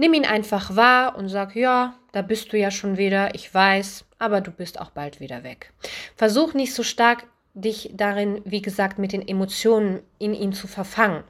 [0.00, 4.06] Nimm ihn einfach wahr und sag, ja, da bist du ja schon wieder, ich weiß,
[4.18, 5.74] aber du bist auch bald wieder weg.
[6.16, 11.22] Versuch nicht so stark dich darin, wie gesagt, mit den Emotionen in ihn zu verfangen.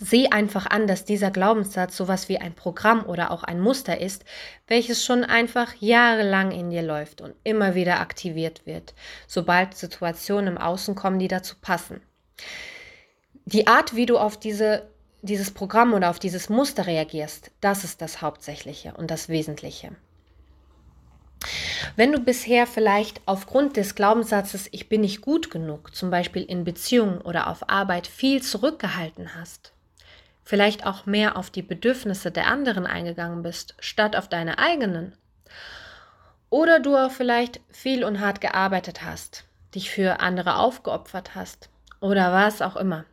[0.00, 4.24] Sieh einfach an, dass dieser Glaubenssatz sowas wie ein Programm oder auch ein Muster ist,
[4.66, 8.94] welches schon einfach jahrelang in dir läuft und immer wieder aktiviert wird,
[9.28, 12.00] sobald Situationen im Außen kommen, die dazu passen.
[13.44, 14.88] Die Art, wie du auf diese,
[15.22, 19.92] dieses Programm oder auf dieses Muster reagierst, das ist das Hauptsächliche und das Wesentliche.
[21.96, 26.64] Wenn du bisher vielleicht aufgrund des Glaubenssatzes, ich bin nicht gut genug, zum Beispiel in
[26.64, 29.72] Beziehungen oder auf Arbeit, viel zurückgehalten hast,
[30.44, 35.16] vielleicht auch mehr auf die Bedürfnisse der anderen eingegangen bist, statt auf deine eigenen,
[36.50, 41.68] oder du auch vielleicht viel und hart gearbeitet hast, dich für andere aufgeopfert hast,
[42.00, 43.04] oder was auch immer,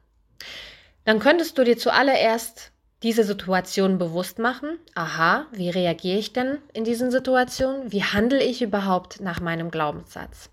[1.05, 2.71] dann könntest du dir zuallererst
[3.03, 4.79] diese Situation bewusst machen.
[4.95, 7.91] Aha, wie reagiere ich denn in diesen Situationen?
[7.91, 10.49] Wie handle ich überhaupt nach meinem Glaubenssatz?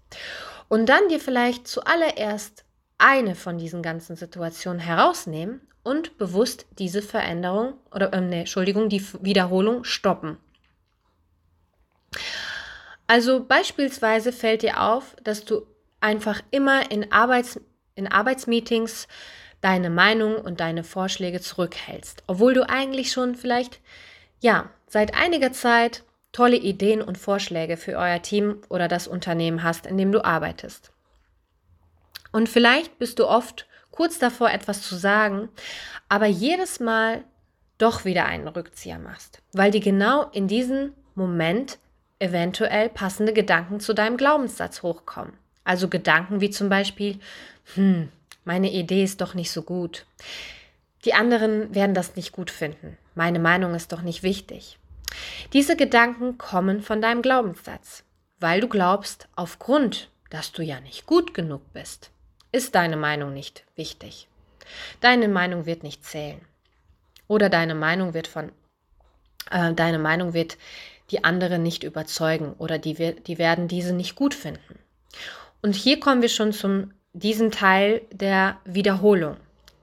[0.68, 2.64] Und dann dir vielleicht zuallererst
[2.98, 9.04] eine von diesen ganzen Situationen herausnehmen und bewusst diese Veränderung oder äh, nee, Entschuldigung, die
[9.22, 10.36] Wiederholung stoppen.
[13.06, 15.66] Also beispielsweise fällt dir auf, dass du
[16.00, 17.60] einfach immer in Arbeits
[17.94, 19.06] in Arbeitsmeetings
[19.62, 23.80] deine Meinung und deine Vorschläge zurückhältst, obwohl du eigentlich schon vielleicht,
[24.40, 29.86] ja, seit einiger Zeit tolle Ideen und Vorschläge für euer Team oder das Unternehmen hast,
[29.86, 30.92] in dem du arbeitest.
[32.32, 35.48] Und vielleicht bist du oft kurz davor, etwas zu sagen,
[36.08, 37.24] aber jedes Mal
[37.78, 41.78] doch wieder einen Rückzieher machst, weil dir genau in diesem Moment
[42.18, 45.34] eventuell passende Gedanken zu deinem Glaubenssatz hochkommen.
[45.64, 47.18] Also Gedanken wie zum Beispiel,
[47.74, 48.08] hm,
[48.44, 50.06] meine Idee ist doch nicht so gut.
[51.04, 52.96] Die anderen werden das nicht gut finden.
[53.14, 54.78] Meine Meinung ist doch nicht wichtig.
[55.52, 58.04] Diese Gedanken kommen von deinem Glaubenssatz,
[58.40, 62.10] weil du glaubst, aufgrund, dass du ja nicht gut genug bist,
[62.52, 64.28] ist deine Meinung nicht wichtig.
[65.00, 66.40] Deine Meinung wird nicht zählen.
[67.28, 68.52] Oder deine Meinung wird von
[69.50, 70.56] äh, deine Meinung wird
[71.10, 74.78] die anderen nicht überzeugen oder die, die werden diese nicht gut finden.
[75.60, 79.36] Und hier kommen wir schon zum diesen Teil der Wiederholung.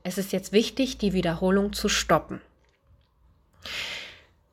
[0.03, 2.41] Es ist jetzt wichtig, die Wiederholung zu stoppen.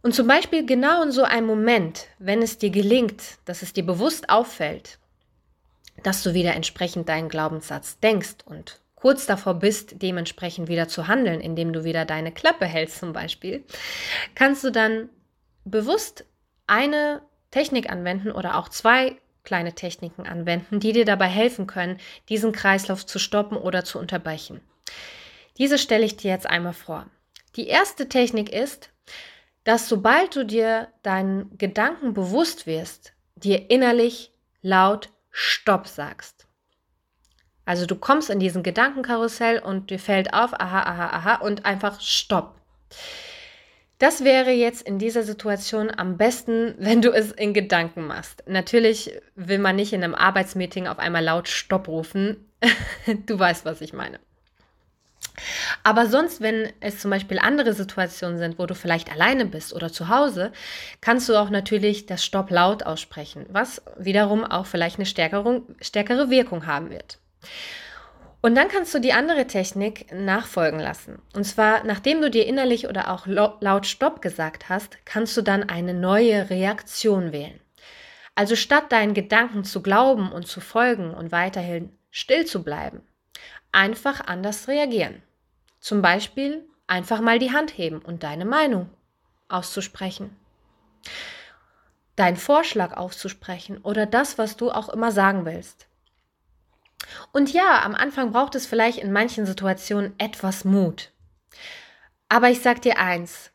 [0.02, 3.84] Und zum Beispiel genau in so einem Moment, wenn es dir gelingt, dass es dir
[3.84, 4.98] bewusst auffällt,
[6.02, 11.40] dass du wieder entsprechend deinen Glaubenssatz denkst und kurz davor bist, dementsprechend wieder zu handeln,
[11.40, 13.64] indem du wieder deine Klappe hältst zum Beispiel,
[14.34, 15.09] kannst du dann
[15.64, 16.24] bewusst
[16.66, 19.16] eine Technik anwenden oder auch zwei
[19.47, 24.61] kleine Techniken anwenden, die dir dabei helfen können, diesen Kreislauf zu stoppen oder zu unterbrechen.
[25.57, 27.07] Diese stelle ich dir jetzt einmal vor.
[27.57, 28.90] Die erste Technik ist,
[29.64, 36.47] dass sobald du dir deinen Gedanken bewusst wirst, dir innerlich laut Stopp sagst.
[37.64, 42.01] Also du kommst in diesen Gedankenkarussell und dir fällt auf, aha, aha, aha und einfach
[42.01, 42.61] Stopp.
[43.99, 48.42] Das wäre jetzt in dieser Situation am besten, wenn du es in Gedanken machst.
[48.47, 52.49] Natürlich will man nicht in einem Arbeitsmeeting auf einmal laut Stopp rufen.
[53.26, 54.18] du weißt, was ich meine.
[55.82, 59.92] Aber sonst, wenn es zum Beispiel andere Situationen sind, wo du vielleicht alleine bist oder
[59.92, 60.53] zu Hause,
[61.01, 66.66] kannst du auch natürlich das Stopp laut aussprechen, was wiederum auch vielleicht eine stärkere, Wirkung
[66.66, 67.18] haben wird.
[68.43, 71.20] Und dann kannst du die andere Technik nachfolgen lassen.
[71.34, 75.68] Und zwar, nachdem du dir innerlich oder auch laut Stopp gesagt hast, kannst du dann
[75.68, 77.59] eine neue Reaktion wählen.
[78.34, 83.01] Also statt deinen Gedanken zu glauben und zu folgen und weiterhin still zu bleiben,
[83.72, 85.22] einfach anders reagieren.
[85.80, 88.91] Zum Beispiel einfach mal die Hand heben und deine Meinung
[89.49, 90.37] auszusprechen.
[92.16, 95.87] Deinen Vorschlag auszusprechen oder das, was du auch immer sagen willst.
[97.32, 101.12] Und ja, am Anfang braucht es vielleicht in manchen Situationen etwas Mut.
[102.28, 103.52] Aber ich sag dir eins,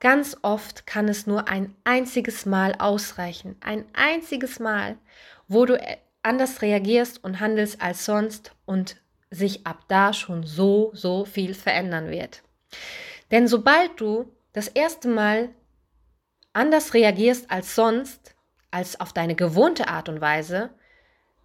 [0.00, 4.96] ganz oft kann es nur ein einziges Mal ausreichen, ein einziges Mal,
[5.48, 5.78] wo du
[6.22, 8.96] anders reagierst und handelst als sonst und
[9.30, 12.42] sich ab da schon so, so viel verändern wird.
[13.30, 15.50] Denn sobald du das erste Mal
[16.52, 18.34] anders reagierst als sonst,
[18.70, 20.70] als auf deine gewohnte Art und Weise,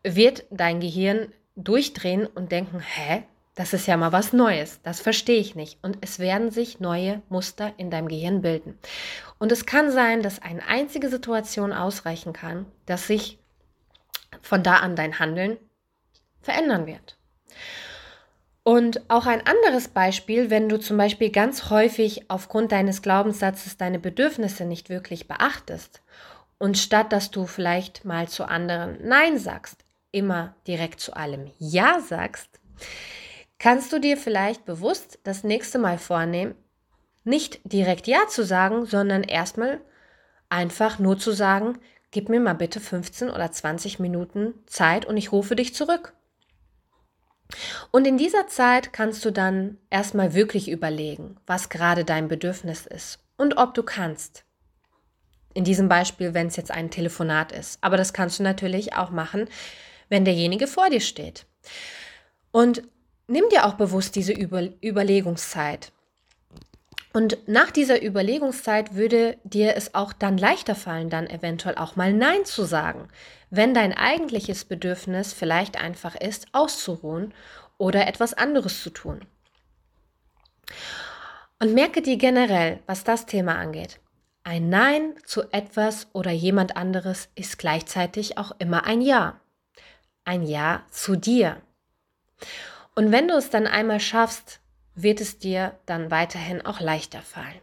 [0.04, 3.24] wird dein Gehirn durchdrehen und denken, hä,
[3.56, 5.80] das ist ja mal was Neues, das verstehe ich nicht.
[5.82, 8.78] Und es werden sich neue Muster in deinem Gehirn bilden.
[9.38, 13.38] Und es kann sein, dass eine einzige Situation ausreichen kann, dass sich
[14.42, 15.58] von da an dein Handeln
[16.42, 17.18] verändern wird.
[18.64, 24.00] Und auch ein anderes Beispiel, wenn du zum Beispiel ganz häufig aufgrund deines Glaubenssatzes deine
[24.00, 26.02] Bedürfnisse nicht wirklich beachtest
[26.60, 32.00] und statt dass du vielleicht mal zu anderen Nein sagst, immer direkt zu allem Ja
[32.02, 32.50] sagst,
[33.58, 36.56] kannst du dir vielleicht bewusst das nächste Mal vornehmen,
[37.24, 39.82] nicht direkt Ja zu sagen, sondern erstmal
[40.50, 41.78] einfach nur zu sagen,
[42.12, 46.14] gib mir mal bitte 15 oder 20 Minuten Zeit und ich rufe dich zurück.
[47.92, 53.20] Und in dieser Zeit kannst du dann erstmal wirklich überlegen, was gerade dein Bedürfnis ist
[53.38, 54.46] und ob du kannst.
[55.56, 57.80] In diesem Beispiel, wenn es jetzt ein Telefonat ist.
[57.82, 59.48] Aber das kannst du natürlich auch machen,
[60.10, 61.46] wenn derjenige vor dir steht.
[62.52, 62.84] Und
[63.28, 65.92] nimm dir auch bewusst diese Über Überlegungszeit.
[67.12, 72.14] Und nach dieser Überlegungszeit würde dir es auch dann leichter fallen, dann eventuell auch mal
[72.14, 73.08] Nein zu sagen,
[73.50, 77.34] wenn dein eigentliches Bedürfnis vielleicht einfach ist, auszuruhen
[77.80, 79.22] oder etwas anderes zu tun.
[81.60, 84.00] Und merke dir generell, was das Thema angeht.
[84.44, 89.42] Ein Nein zu etwas oder jemand anderes ist gleichzeitig auch immer ein Ja.
[90.30, 91.60] Ein Ja zu dir.
[92.94, 94.60] Und wenn du es dann einmal schaffst,
[94.94, 97.60] wird es dir dann weiterhin auch leichter fallen.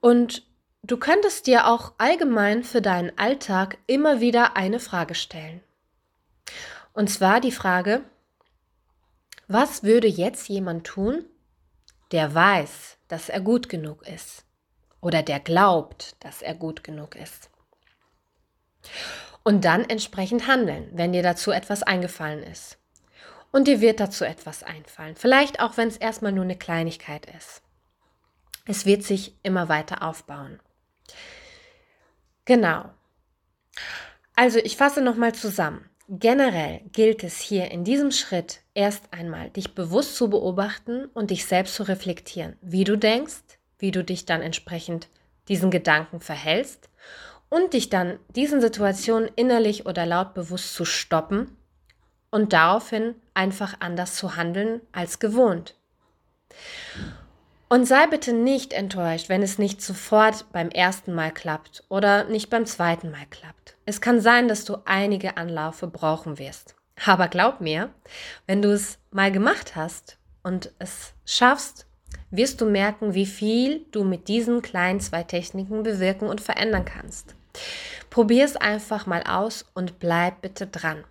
[0.00, 0.42] Und
[0.82, 5.62] du könntest dir auch allgemein für deinen Alltag immer wieder eine Frage stellen.
[6.92, 8.02] Und zwar die Frage,
[9.46, 11.24] was würde jetzt jemand tun,
[12.10, 14.44] der weiß, dass er gut genug ist
[15.00, 17.50] oder der glaubt, dass er gut genug ist?
[19.48, 22.76] Und dann entsprechend handeln, wenn dir dazu etwas eingefallen ist.
[23.50, 25.16] Und dir wird dazu etwas einfallen.
[25.16, 27.62] Vielleicht auch, wenn es erstmal nur eine Kleinigkeit ist.
[28.66, 30.60] Es wird sich immer weiter aufbauen.
[32.44, 32.90] Genau.
[34.36, 35.88] Also ich fasse nochmal zusammen.
[36.10, 41.46] Generell gilt es hier in diesem Schritt erst einmal, dich bewusst zu beobachten und dich
[41.46, 43.44] selbst zu reflektieren, wie du denkst,
[43.78, 45.08] wie du dich dann entsprechend
[45.48, 46.90] diesen Gedanken verhältst
[47.48, 51.56] und dich dann diesen Situationen innerlich oder laut bewusst zu stoppen
[52.30, 55.74] und daraufhin einfach anders zu handeln als gewohnt.
[57.70, 62.48] Und sei bitte nicht enttäuscht, wenn es nicht sofort beim ersten Mal klappt oder nicht
[62.48, 63.76] beim zweiten Mal klappt.
[63.84, 66.76] Es kann sein, dass du einige Anlaufe brauchen wirst.
[67.04, 67.90] Aber glaub mir,
[68.46, 71.86] wenn du es mal gemacht hast und es schaffst,
[72.30, 77.34] wirst du merken, wie viel du mit diesen kleinen zwei Techniken bewirken und verändern kannst.
[78.10, 81.04] Probier es einfach mal aus und bleib bitte dran.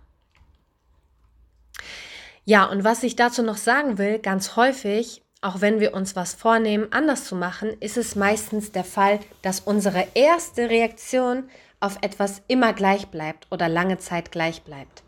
[2.44, 6.34] Ja, und was ich dazu noch sagen will, ganz häufig, auch wenn wir uns was
[6.34, 11.48] vornehmen, anders zu machen, ist es meistens der Fall, dass unsere erste Reaktion
[11.80, 15.02] auf etwas immer gleich bleibt oder lange Zeit gleich bleibt,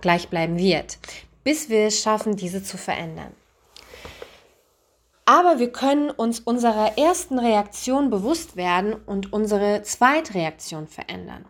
[0.00, 0.98] gleich bleiben wird,
[1.44, 3.32] bis wir es schaffen, diese zu verändern.
[5.30, 11.44] Aber wir können uns unserer ersten Reaktion bewusst werden und unsere Zweitreaktion verändern.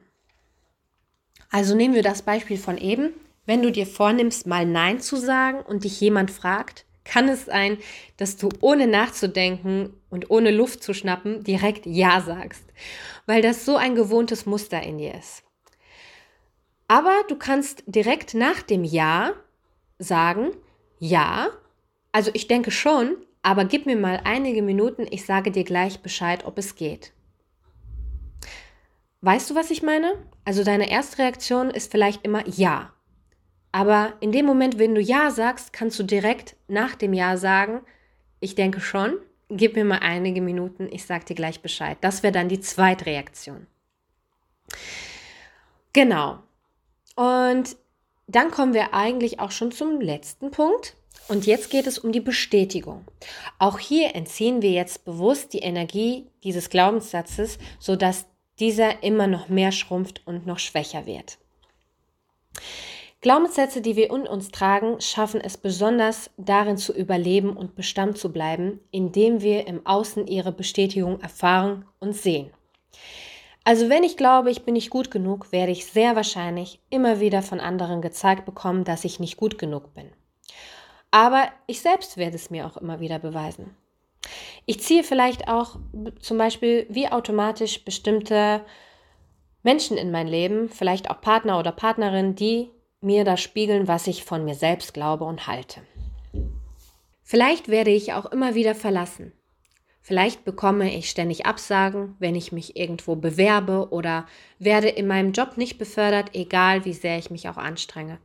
[1.50, 3.14] Also nehmen wir das Beispiel von eben.
[3.46, 7.78] Wenn du dir vornimmst, mal Nein zu sagen und dich jemand fragt, kann es sein,
[8.18, 12.64] dass du ohne nachzudenken und ohne Luft zu schnappen direkt Ja sagst,
[13.24, 15.42] weil das so ein gewohntes Muster in dir ist.
[16.86, 19.32] Aber du kannst direkt nach dem Ja
[19.98, 20.50] sagen,
[20.98, 21.48] ja,
[22.12, 26.44] also ich denke schon, aber gib mir mal einige Minuten, ich sage dir gleich Bescheid,
[26.44, 27.12] ob es geht.
[29.22, 30.14] Weißt du, was ich meine?
[30.44, 32.92] Also deine erste Reaktion ist vielleicht immer ja.
[33.72, 37.82] Aber in dem Moment, wenn du ja sagst, kannst du direkt nach dem ja sagen,
[38.40, 39.18] ich denke schon,
[39.48, 41.98] gib mir mal einige Minuten, ich sage dir gleich Bescheid.
[42.00, 43.66] Das wäre dann die zweite Reaktion.
[45.92, 46.38] Genau.
[47.16, 47.76] Und
[48.26, 50.96] dann kommen wir eigentlich auch schon zum letzten Punkt.
[51.30, 53.04] Und jetzt geht es um die Bestätigung.
[53.60, 58.26] Auch hier entziehen wir jetzt bewusst die Energie dieses Glaubenssatzes, sodass
[58.58, 61.38] dieser immer noch mehr schrumpft und noch schwächer wird.
[63.20, 68.32] Glaubenssätze, die wir in uns tragen, schaffen es besonders darin zu überleben und Bestand zu
[68.32, 72.50] bleiben, indem wir im Außen ihre Bestätigung erfahren und sehen.
[73.62, 77.42] Also wenn ich glaube, ich bin nicht gut genug, werde ich sehr wahrscheinlich immer wieder
[77.42, 80.10] von anderen gezeigt bekommen, dass ich nicht gut genug bin.
[81.10, 83.76] Aber ich selbst werde es mir auch immer wieder beweisen.
[84.66, 85.76] Ich ziehe vielleicht auch
[86.20, 88.64] zum Beispiel wie automatisch bestimmte
[89.62, 94.24] Menschen in mein Leben, vielleicht auch Partner oder Partnerin, die mir das spiegeln, was ich
[94.24, 95.82] von mir selbst glaube und halte.
[97.22, 99.32] Vielleicht werde ich auch immer wieder verlassen.
[100.02, 104.26] Vielleicht bekomme ich ständig Absagen, wenn ich mich irgendwo bewerbe oder
[104.58, 108.18] werde in meinem Job nicht befördert, egal wie sehr ich mich auch anstrenge.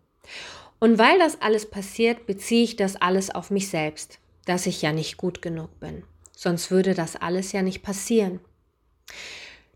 [0.86, 4.92] Und weil das alles passiert, beziehe ich das alles auf mich selbst, dass ich ja
[4.92, 6.04] nicht gut genug bin.
[6.32, 8.40] Sonst würde das alles ja nicht passieren.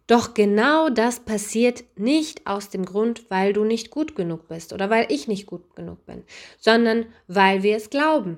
[0.05, 4.91] Doch genau das passiert nicht aus dem Grund, weil du nicht gut genug bist oder
[4.91, 6.21] weil ich nicht gut genug bin,
[6.59, 8.37] sondern weil wir es glauben.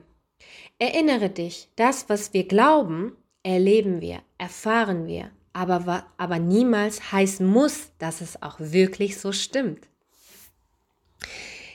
[0.79, 7.91] Erinnere dich, das, was wir glauben, erleben wir, erfahren wir, aber, aber niemals heißen muss,
[7.99, 9.90] dass es auch wirklich so stimmt.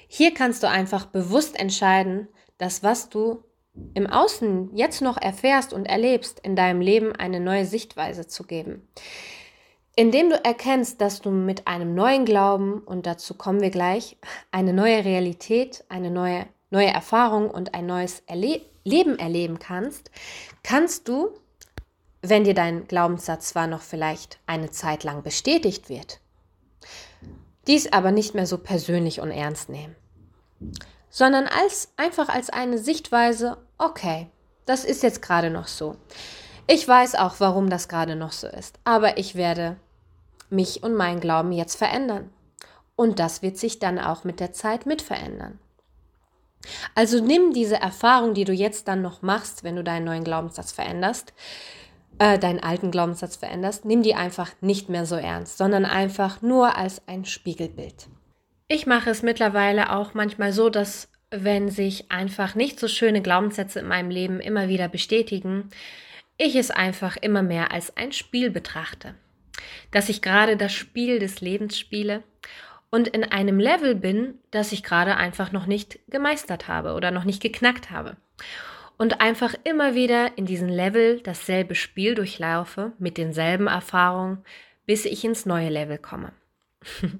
[0.09, 2.29] Hier kannst du einfach bewusst entscheiden,
[2.59, 3.43] dass was du
[3.95, 8.89] im Außen jetzt noch erfährst und erlebst, in deinem Leben eine neue Sichtweise zu geben.
[9.95, 14.17] Indem du erkennst, dass du mit einem neuen Glauben, und dazu kommen wir gleich,
[14.51, 20.13] eine neue Realität, eine neue, neue Erfahrung und ein neues Erle Leben erleben kannst,
[20.63, 21.31] kannst du,
[22.23, 26.21] wenn dir dein Glaubenssatz zwar noch vielleicht eine Zeit lang bestätigt wird,
[27.67, 29.97] dies aber nicht mehr so persönlich und ernst nehmen,
[31.11, 34.29] sondern als einfach als eine Sichtweise, okay,
[34.67, 35.97] das ist jetzt gerade noch so.
[36.67, 39.77] Ich weiß auch, warum das gerade noch so ist, aber ich werde
[40.51, 42.31] mich und mein Glauben jetzt verändern.
[42.97, 45.59] Und das wird sich dann auch mit der Zeit mit verändern.
[46.95, 50.73] Also nimm diese Erfahrung, die du jetzt dann noch machst, wenn du deinen neuen Glaubenssatz
[50.73, 51.33] veränderst,
[52.19, 56.77] äh, deinen alten Glaubenssatz veränderst, nimm die einfach nicht mehr so ernst, sondern einfach nur
[56.77, 58.09] als ein Spiegelbild.
[58.69, 63.81] Ich mache es mittlerweile auch manchmal so, dass wenn sich einfach nicht so schöne Glaubenssätze
[63.81, 65.71] in meinem Leben immer wieder bestätigen,
[66.39, 69.15] ich es einfach immer mehr als ein Spiel betrachte
[69.91, 72.23] dass ich gerade das Spiel des Lebens spiele
[72.91, 77.25] und in einem Level bin, das ich gerade einfach noch nicht gemeistert habe oder noch
[77.25, 78.17] nicht geknackt habe.
[78.99, 84.45] Und einfach immer wieder in diesem Level dasselbe Spiel durchlaufe mit denselben Erfahrungen,
[84.87, 86.33] bis ich ins neue Level komme.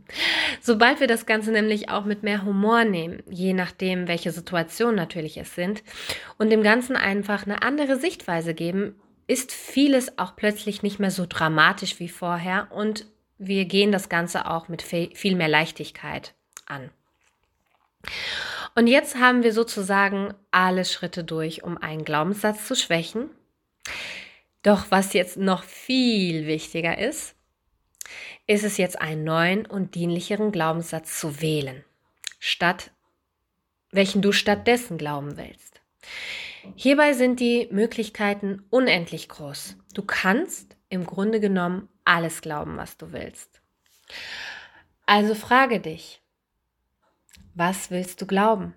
[0.61, 5.37] Sobald wir das Ganze nämlich auch mit mehr Humor nehmen, je nachdem, welche Situationen natürlich
[5.37, 5.83] es sind,
[6.39, 8.95] und dem Ganzen einfach eine andere Sichtweise geben,
[9.27, 13.07] ist vieles auch plötzlich nicht mehr so dramatisch wie vorher und
[13.39, 16.35] wir gehen das Ganze auch mit viel mehr Leichtigkeit
[16.67, 16.91] an.
[18.77, 23.31] Und jetzt haben wir sozusagen alle Schritte durch, um einen Glaubenssatz zu schwächen.
[24.63, 27.35] Doch was jetzt noch viel wichtiger ist,
[28.47, 31.85] ist es jetzt einen neuen und dienlicheren Glaubenssatz zu wählen,
[32.39, 32.91] statt
[33.93, 35.81] welchen du stattdessen glauben willst.
[36.75, 39.77] Hierbei sind die Möglichkeiten unendlich groß.
[39.95, 43.63] Du kannst im Grunde genommen alles glauben, was du willst.
[45.07, 46.21] Also frage dich,
[47.57, 48.77] was willst du glauben?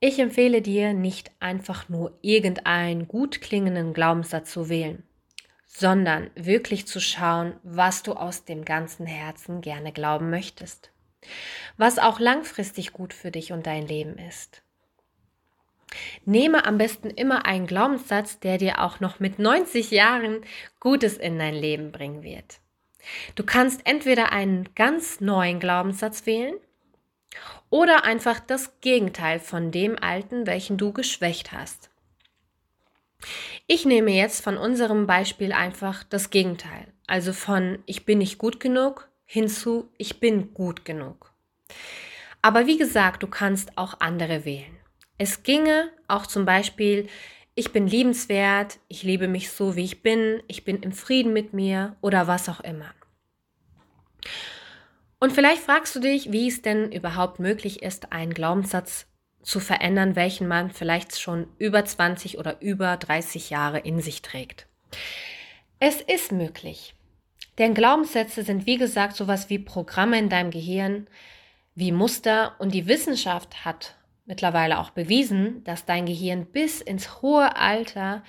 [0.00, 5.04] Ich empfehle dir, nicht einfach nur irgendeinen gut klingenden Glaubenssatz zu wählen,
[5.66, 10.90] sondern wirklich zu schauen, was du aus dem ganzen Herzen gerne glauben möchtest,
[11.76, 14.62] was auch langfristig gut für dich und dein Leben ist.
[16.24, 20.40] Nehme am besten immer einen Glaubenssatz, der dir auch noch mit 90 Jahren
[20.80, 22.61] Gutes in dein Leben bringen wird.
[23.34, 26.54] Du kannst entweder einen ganz neuen Glaubenssatz wählen
[27.70, 31.90] oder einfach das Gegenteil von dem alten, welchen du geschwächt hast.
[33.66, 38.60] Ich nehme jetzt von unserem Beispiel einfach das Gegenteil, also von ich bin nicht gut
[38.60, 41.32] genug hinzu ich bin gut genug.
[42.42, 44.76] Aber wie gesagt, du kannst auch andere wählen.
[45.16, 47.08] Es ginge auch zum Beispiel,
[47.54, 51.52] ich bin liebenswert, ich liebe mich so, wie ich bin, ich bin im Frieden mit
[51.52, 52.92] mir oder was auch immer.
[55.18, 59.06] Und vielleicht fragst du dich, wie es denn überhaupt möglich ist, einen Glaubenssatz
[59.42, 64.66] zu verändern, welchen man vielleicht schon über 20 oder über 30 Jahre in sich trägt.
[65.78, 66.94] Es ist möglich.
[67.58, 71.06] Denn Glaubenssätze sind, wie gesagt, sowas wie Programme in deinem Gehirn,
[71.74, 77.56] wie Muster und die Wissenschaft hat mittlerweile auch bewiesen, dass dein Gehirn bis ins hohe
[77.56, 78.22] Alter,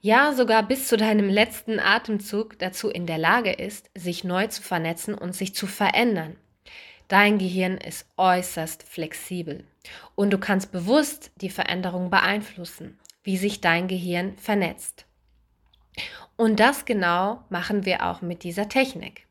[0.00, 4.62] ja sogar bis zu deinem letzten Atemzug dazu in der Lage ist, sich neu zu
[4.62, 6.36] vernetzen und sich zu verändern.
[7.08, 9.64] Dein Gehirn ist äußerst flexibel
[10.14, 15.06] und du kannst bewusst die Veränderung beeinflussen, wie sich dein Gehirn vernetzt.
[16.36, 19.26] Und das genau machen wir auch mit dieser Technik.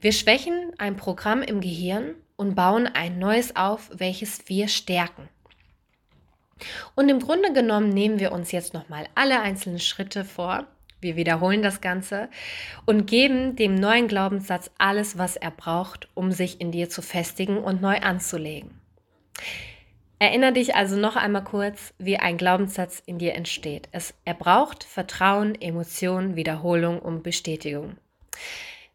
[0.00, 5.28] Wir schwächen ein Programm im Gehirn und bauen ein neues auf, welches wir stärken.
[6.94, 10.66] Und im Grunde genommen nehmen wir uns jetzt nochmal alle einzelnen Schritte vor.
[11.00, 12.28] Wir wiederholen das Ganze
[12.86, 17.58] und geben dem neuen Glaubenssatz alles, was er braucht, um sich in dir zu festigen
[17.58, 18.70] und neu anzulegen.
[20.18, 23.88] Erinnere dich also noch einmal kurz, wie ein Glaubenssatz in dir entsteht.
[23.92, 27.96] Es, er braucht Vertrauen, Emotionen, Wiederholung und Bestätigung.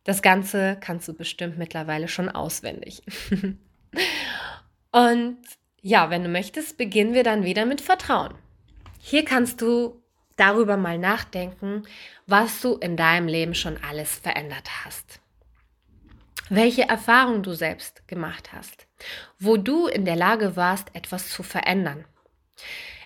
[0.03, 3.03] Das Ganze kannst du bestimmt mittlerweile schon auswendig.
[4.91, 5.38] und
[5.82, 8.34] ja, wenn du möchtest, beginnen wir dann wieder mit Vertrauen.
[8.99, 10.01] Hier kannst du
[10.36, 11.84] darüber mal nachdenken,
[12.25, 15.19] was du in deinem Leben schon alles verändert hast.
[16.49, 18.88] Welche Erfahrungen du selbst gemacht hast,
[19.38, 22.05] wo du in der Lage warst, etwas zu verändern.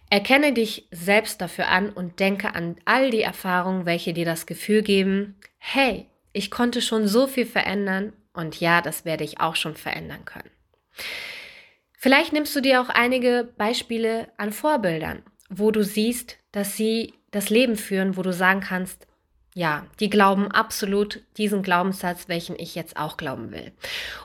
[0.09, 4.83] Erkenne dich selbst dafür an und denke an all die Erfahrungen, welche dir das Gefühl
[4.83, 9.75] geben, hey, ich konnte schon so viel verändern und ja, das werde ich auch schon
[9.75, 10.49] verändern können.
[12.03, 17.49] Vielleicht nimmst du dir auch einige Beispiele an Vorbildern, wo du siehst, dass sie das
[17.49, 19.07] Leben führen, wo du sagen kannst,
[19.55, 23.71] ja, die glauben absolut diesen Glaubenssatz, welchen ich jetzt auch glauben will.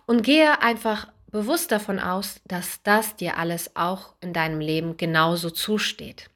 [0.07, 5.49] Und gehe einfach bewusst davon aus, dass das dir alles auch in deinem Leben genauso
[5.49, 6.31] zusteht.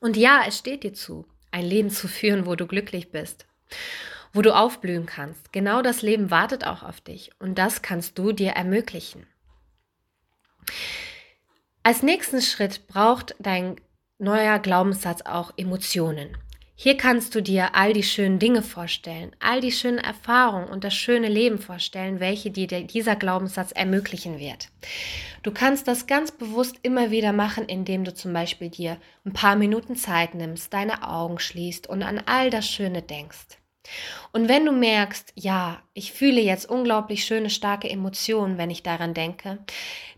[0.00, 3.46] Und ja, es steht dir zu, ein Leben zu führen, wo du glücklich bist,
[4.32, 5.52] wo du aufblühen kannst.
[5.52, 9.24] Genau das Leben wartet auch auf dich und das kannst du dir ermöglichen.
[11.82, 13.76] Als nächsten Schritt braucht dein
[14.18, 16.36] neuer Glaubenssatz auch Emotionen.
[16.74, 20.94] Hier kannst du dir all die schönen Dinge vorstellen, all die schönen Erfahrungen und das
[20.94, 24.68] schöne Leben vorstellen, welche dir dieser Glaubenssatz ermöglichen wird.
[25.42, 29.54] Du kannst das ganz bewusst immer wieder machen, indem du zum Beispiel dir ein paar
[29.54, 33.61] Minuten Zeit nimmst, deine Augen schließt und an all das Schöne denkst.
[34.32, 39.14] Und wenn du merkst, ja, ich fühle jetzt unglaublich schöne, starke Emotionen, wenn ich daran
[39.14, 39.58] denke,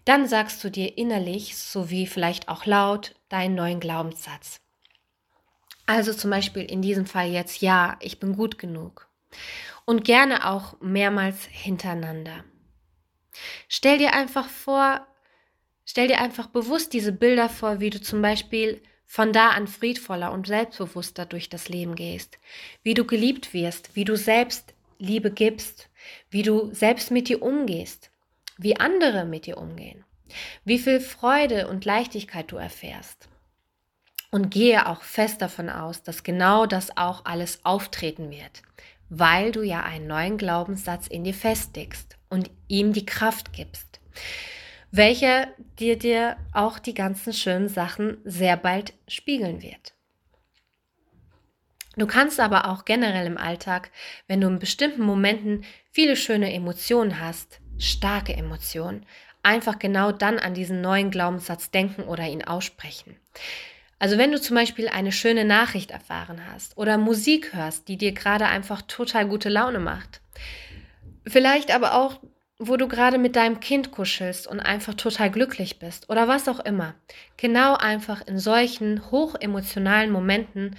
[0.04, 4.60] dann sagst du dir innerlich sowie vielleicht auch laut deinen neuen Glaubenssatz.
[5.86, 9.08] Also zum Beispiel in diesem Fall jetzt, ja, ich bin gut genug.
[9.84, 12.44] Und gerne auch mehrmals hintereinander.
[13.68, 15.06] Stell dir einfach vor,
[15.84, 20.32] stell dir einfach bewusst diese Bilder vor, wie du zum Beispiel von da an friedvoller
[20.32, 22.38] und selbstbewusster durch das Leben gehst,
[22.82, 25.88] wie du geliebt wirst, wie du selbst Liebe gibst,
[26.30, 28.10] wie du selbst mit dir umgehst,
[28.58, 30.04] wie andere mit dir umgehen,
[30.64, 33.28] wie viel Freude und Leichtigkeit du erfährst.
[34.30, 38.62] Und gehe auch fest davon aus, dass genau das auch alles auftreten wird,
[39.08, 44.00] weil du ja einen neuen Glaubenssatz in dir festigst und ihm die Kraft gibst
[44.96, 45.48] welcher
[45.80, 49.92] dir dir auch die ganzen schönen Sachen sehr bald spiegeln wird.
[51.96, 53.90] Du kannst aber auch generell im Alltag,
[54.28, 59.04] wenn du in bestimmten Momenten viele schöne Emotionen hast, starke Emotionen,
[59.42, 63.16] einfach genau dann an diesen neuen Glaubenssatz denken oder ihn aussprechen.
[63.98, 68.12] Also wenn du zum Beispiel eine schöne Nachricht erfahren hast oder Musik hörst, die dir
[68.12, 70.20] gerade einfach total gute Laune macht.
[71.26, 72.20] Vielleicht aber auch
[72.58, 76.60] wo du gerade mit deinem Kind kuschelst und einfach total glücklich bist oder was auch
[76.60, 76.94] immer.
[77.36, 80.76] Genau einfach in solchen hochemotionalen Momenten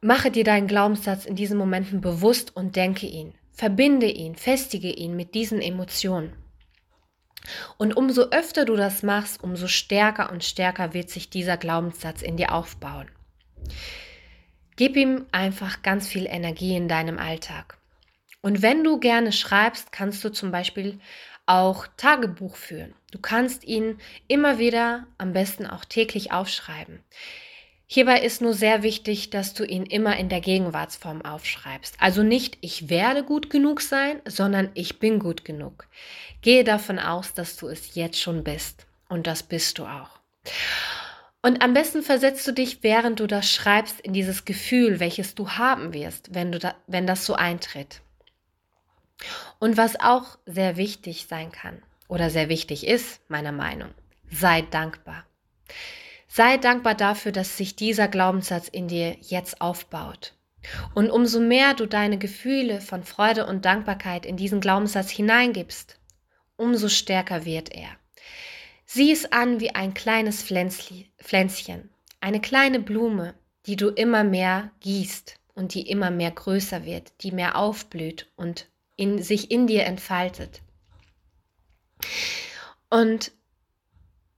[0.00, 3.34] mache dir deinen Glaubenssatz in diesen Momenten bewusst und denke ihn.
[3.52, 6.34] Verbinde ihn, festige ihn mit diesen Emotionen.
[7.78, 12.36] Und umso öfter du das machst, umso stärker und stärker wird sich dieser Glaubenssatz in
[12.36, 13.10] dir aufbauen.
[14.76, 17.78] Gib ihm einfach ganz viel Energie in deinem Alltag.
[18.44, 21.00] Und wenn du gerne schreibst, kannst du zum Beispiel
[21.46, 22.92] auch Tagebuch führen.
[23.10, 23.96] Du kannst ihn
[24.28, 27.00] immer wieder, am besten auch täglich aufschreiben.
[27.86, 31.96] Hierbei ist nur sehr wichtig, dass du ihn immer in der Gegenwartsform aufschreibst.
[32.00, 35.86] Also nicht ich werde gut genug sein, sondern ich bin gut genug.
[36.42, 38.86] Gehe davon aus, dass du es jetzt schon bist.
[39.08, 40.18] Und das bist du auch.
[41.40, 45.52] Und am besten versetzt du dich, während du das schreibst, in dieses Gefühl, welches du
[45.52, 48.02] haben wirst, wenn, du da, wenn das so eintritt.
[49.58, 53.90] Und was auch sehr wichtig sein kann oder sehr wichtig ist, meiner Meinung,
[54.30, 55.24] sei dankbar.
[56.28, 60.34] Sei dankbar dafür, dass sich dieser Glaubenssatz in dir jetzt aufbaut.
[60.94, 65.98] Und umso mehr du deine Gefühle von Freude und Dankbarkeit in diesen Glaubenssatz hineingibst,
[66.56, 67.88] umso stärker wird er.
[68.86, 73.34] Sieh es an wie ein kleines Pflänzchen, eine kleine Blume,
[73.66, 78.68] die du immer mehr gießt und die immer mehr größer wird, die mehr aufblüht und
[78.96, 80.62] in, sich in dir entfaltet.
[82.90, 83.32] Und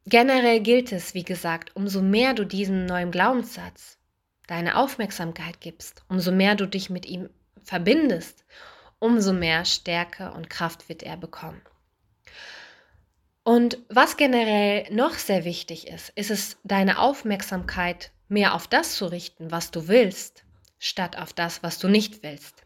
[0.06, 3.98] generell gilt es, wie gesagt, umso mehr du diesem neuen Glaubenssatz
[4.46, 7.28] deine Aufmerksamkeit gibst, umso mehr du dich mit ihm
[7.64, 8.44] verbindest,
[8.98, 11.60] umso mehr Stärke und Kraft wird er bekommen.
[13.42, 19.06] Und was generell noch sehr wichtig ist, ist es, deine Aufmerksamkeit mehr auf das zu
[19.06, 20.44] richten, was du willst,
[20.78, 22.62] statt auf das, was du nicht willst.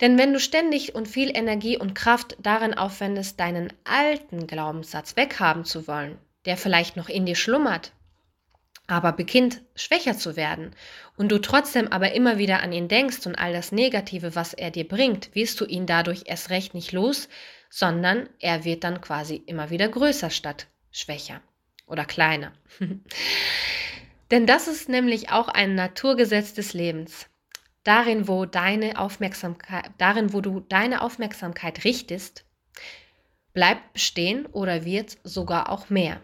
[0.00, 5.64] Denn wenn du ständig und viel Energie und Kraft darin aufwendest, deinen alten Glaubenssatz weghaben
[5.64, 7.92] zu wollen, der vielleicht noch in dir schlummert,
[8.86, 10.74] aber beginnt schwächer zu werden
[11.16, 14.70] und du trotzdem aber immer wieder an ihn denkst und all das Negative, was er
[14.70, 17.28] dir bringt, wirst du ihn dadurch erst recht nicht los,
[17.68, 21.42] sondern er wird dann quasi immer wieder größer statt schwächer
[21.86, 22.52] oder kleiner.
[24.30, 27.28] Denn das ist nämlich auch ein Naturgesetz des Lebens
[27.88, 32.44] darin, wo deine Aufmerksamkeit, darin, wo du deine Aufmerksamkeit richtest,
[33.54, 36.20] bleibt bestehen oder wird sogar auch mehr.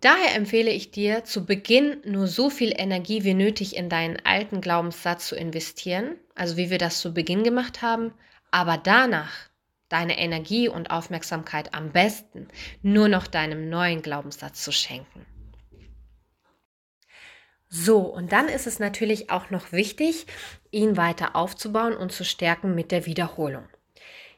[0.00, 4.60] Daher empfehle ich dir, zu Beginn nur so viel Energie wie nötig in deinen alten
[4.60, 8.14] Glaubenssatz zu investieren, also wie wir das zu Beginn gemacht haben,
[8.52, 9.32] aber danach
[9.88, 12.46] deine Energie und Aufmerksamkeit am besten
[12.82, 15.26] nur noch deinem neuen Glaubenssatz zu schenken.
[17.70, 20.26] So, und dann ist es natürlich auch noch wichtig,
[20.70, 23.68] ihn weiter aufzubauen und zu stärken mit der Wiederholung.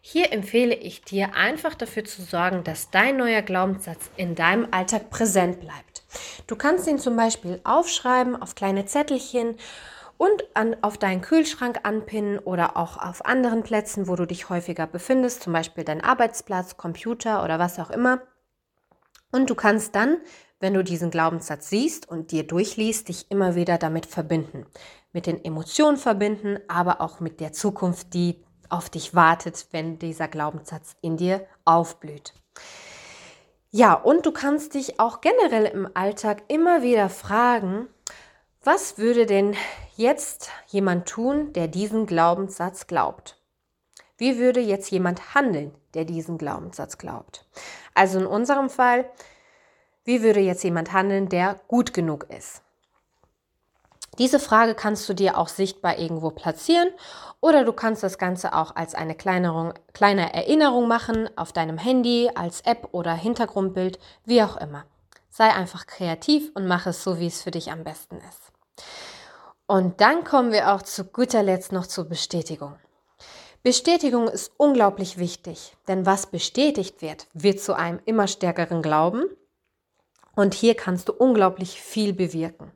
[0.00, 5.10] Hier empfehle ich dir einfach dafür zu sorgen, dass dein neuer Glaubenssatz in deinem Alltag
[5.10, 6.02] präsent bleibt.
[6.46, 9.56] Du kannst ihn zum Beispiel aufschreiben auf kleine Zettelchen
[10.16, 14.86] und an, auf deinen Kühlschrank anpinnen oder auch auf anderen Plätzen, wo du dich häufiger
[14.86, 18.22] befindest, zum Beispiel dein Arbeitsplatz, Computer oder was auch immer.
[19.32, 20.16] Und du kannst dann
[20.60, 24.66] wenn du diesen Glaubenssatz siehst und dir durchliest, dich immer wieder damit verbinden.
[25.12, 30.28] Mit den Emotionen verbinden, aber auch mit der Zukunft, die auf dich wartet, wenn dieser
[30.28, 32.34] Glaubenssatz in dir aufblüht.
[33.72, 37.88] Ja, und du kannst dich auch generell im Alltag immer wieder fragen,
[38.62, 39.56] was würde denn
[39.96, 43.40] jetzt jemand tun, der diesen Glaubenssatz glaubt?
[44.18, 47.46] Wie würde jetzt jemand handeln, der diesen Glaubenssatz glaubt?
[47.94, 49.10] Also in unserem Fall,
[50.04, 52.62] wie würde jetzt jemand handeln, der gut genug ist?
[54.18, 56.88] Diese Frage kannst du dir auch sichtbar irgendwo platzieren
[57.40, 59.74] oder du kannst das Ganze auch als eine kleine
[60.34, 64.84] Erinnerung machen auf deinem Handy, als App oder Hintergrundbild, wie auch immer.
[65.30, 68.52] Sei einfach kreativ und mach es so, wie es für dich am besten ist.
[69.66, 72.74] Und dann kommen wir auch zu guter Letzt noch zur Bestätigung.
[73.62, 79.24] Bestätigung ist unglaublich wichtig, denn was bestätigt wird, wird zu einem immer stärkeren Glauben
[80.34, 82.72] und hier kannst du unglaublich viel bewirken.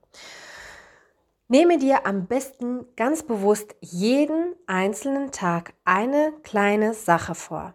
[1.49, 7.75] Nehme dir am besten ganz bewusst jeden einzelnen Tag eine kleine Sache vor.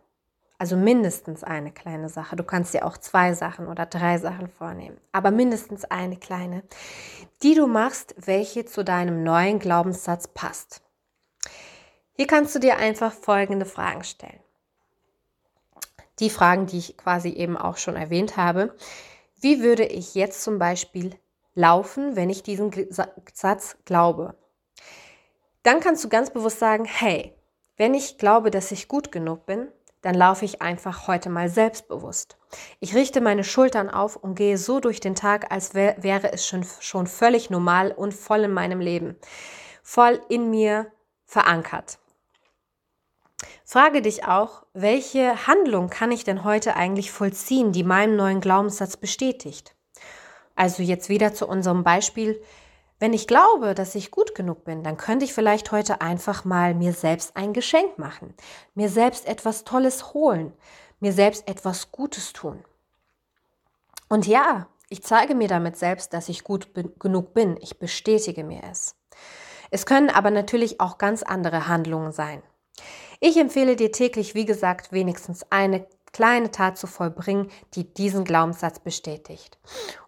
[0.57, 2.35] Also mindestens eine kleine Sache.
[2.35, 6.63] Du kannst dir auch zwei Sachen oder drei Sachen vornehmen, aber mindestens eine kleine,
[7.43, 10.81] die du machst, welche zu deinem neuen Glaubenssatz passt.
[12.11, 14.41] Hier kannst du dir einfach folgende Fragen stellen.
[16.19, 18.75] Die Fragen, die ich quasi eben auch schon erwähnt habe.
[19.41, 21.15] Wie würde ich jetzt zum Beispiel
[21.53, 22.71] laufen, wenn ich diesen
[23.33, 24.35] Satz glaube?
[25.63, 27.33] Dann kannst du ganz bewusst sagen, hey,
[27.77, 29.69] wenn ich glaube, dass ich gut genug bin,
[30.01, 32.37] dann laufe ich einfach heute mal selbstbewusst.
[32.81, 36.45] Ich richte meine Schultern auf und gehe so durch den Tag, als wär, wäre es
[36.45, 39.15] schon, schon völlig normal und voll in meinem Leben,
[39.83, 40.91] voll in mir
[41.25, 41.99] verankert.
[43.65, 48.97] Frage dich auch, welche Handlung kann ich denn heute eigentlich vollziehen, die meinen neuen Glaubenssatz
[48.97, 49.75] bestätigt?
[50.55, 52.41] Also jetzt wieder zu unserem Beispiel.
[52.99, 56.73] Wenn ich glaube, dass ich gut genug bin, dann könnte ich vielleicht heute einfach mal
[56.73, 58.33] mir selbst ein Geschenk machen,
[58.75, 60.51] mir selbst etwas Tolles holen,
[60.99, 62.63] mir selbst etwas Gutes tun.
[64.09, 66.69] Und ja, Ich zeige mir damit selbst, dass ich gut
[66.99, 67.57] genug bin.
[67.61, 68.95] Ich bestätige mir es.
[69.69, 72.41] Es können aber natürlich auch ganz andere Handlungen sein.
[73.19, 78.79] Ich empfehle dir täglich, wie gesagt, wenigstens eine kleine Tat zu vollbringen, die diesen Glaubenssatz
[78.79, 79.57] bestätigt.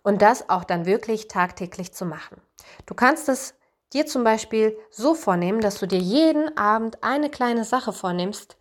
[0.04, 2.42] Und das auch dann wirklich tagtäglich zu machen.
[2.86, 3.54] Du kannst es
[3.94, 8.58] dir zum Beispiel so vornehmen, dass du dir jeden Abend eine kleine Sache vornimmst,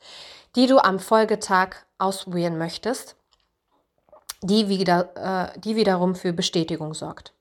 [0.56, 3.16] die du am Folgetag ausprobieren möchtest,
[4.42, 7.32] die, wieder, äh, die wiederum für Bestätigung sorgt.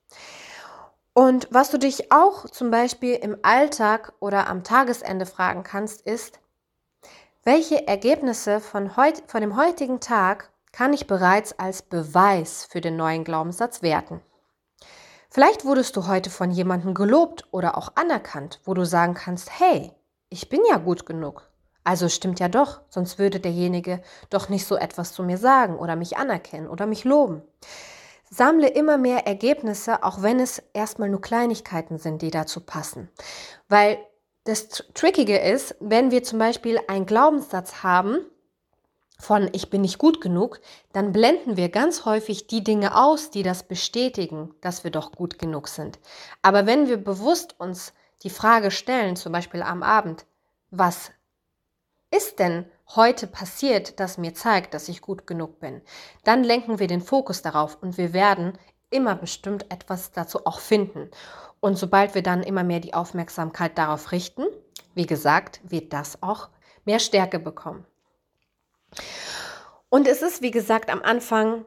[1.12, 6.38] Und was du dich auch zum Beispiel im Alltag oder am Tagesende fragen kannst, ist,
[7.42, 12.96] welche Ergebnisse von, heut, von dem heutigen Tag kann ich bereits als Beweis für den
[12.96, 14.20] neuen Glaubenssatz werten?
[15.30, 19.92] Vielleicht wurdest du heute von jemandem gelobt oder auch anerkannt, wo du sagen kannst, hey,
[20.28, 21.48] ich bin ja gut genug.
[21.82, 25.96] Also stimmt ja doch, sonst würde derjenige doch nicht so etwas zu mir sagen oder
[25.96, 27.42] mich anerkennen oder mich loben.
[28.28, 33.08] Sammle immer mehr Ergebnisse, auch wenn es erstmal nur Kleinigkeiten sind, die dazu passen.
[33.68, 33.98] Weil
[34.44, 38.24] das Trickige ist, wenn wir zum Beispiel einen Glaubenssatz haben
[39.18, 40.60] von ich bin nicht gut genug,
[40.92, 45.38] dann blenden wir ganz häufig die Dinge aus, die das bestätigen, dass wir doch gut
[45.38, 45.98] genug sind.
[46.42, 50.24] Aber wenn wir bewusst uns die Frage stellen, zum Beispiel am Abend,
[50.70, 51.10] was
[52.10, 52.64] ist denn
[52.94, 55.80] heute passiert, das mir zeigt, dass ich gut genug bin,
[56.24, 58.58] dann lenken wir den Fokus darauf und wir werden
[58.90, 61.10] immer bestimmt etwas dazu auch finden.
[61.60, 64.44] Und sobald wir dann immer mehr die Aufmerksamkeit darauf richten,
[64.94, 66.48] wie gesagt, wird das auch
[66.84, 67.86] mehr Stärke bekommen.
[69.88, 71.64] Und es ist, wie gesagt, am Anfang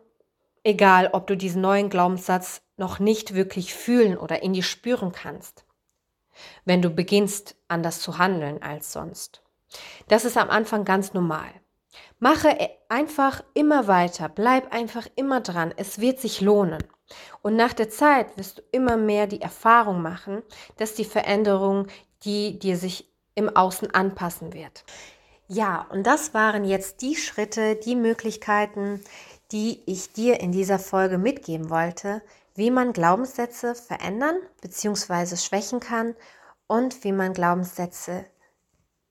[0.63, 5.65] egal, ob du diesen neuen Glaubenssatz noch nicht wirklich fühlen oder in dir spüren kannst,
[6.65, 9.43] wenn du beginnst anders zu handeln als sonst.
[10.07, 11.49] Das ist am Anfang ganz normal.
[12.19, 12.57] Mache
[12.89, 16.83] einfach immer weiter, bleib einfach immer dran, es wird sich lohnen.
[17.41, 20.41] Und nach der Zeit wirst du immer mehr die Erfahrung machen,
[20.77, 21.87] dass die Veränderung,
[22.23, 24.83] die dir sich im Außen anpassen wird.
[25.47, 29.03] Ja, und das waren jetzt die Schritte, die Möglichkeiten,
[29.51, 32.21] die ich dir in dieser Folge mitgeben wollte,
[32.55, 35.35] wie man Glaubenssätze verändern bzw.
[35.35, 36.15] schwächen kann
[36.67, 38.25] und wie man Glaubenssätze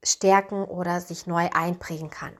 [0.03, 2.33] stärken oder sich neu einprägen kann.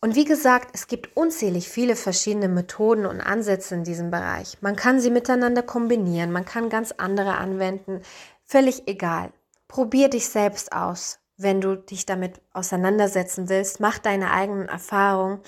[0.00, 4.58] Und wie gesagt, es gibt unzählig viele verschiedene Methoden und Ansätze in diesem Bereich.
[4.60, 8.02] Man kann sie miteinander kombinieren, man kann ganz andere anwenden,
[8.44, 9.32] völlig egal.
[9.68, 13.80] Probier dich selbst aus, wenn du dich damit auseinandersetzen willst.
[13.80, 15.40] Mach deine eigenen Erfahrungen.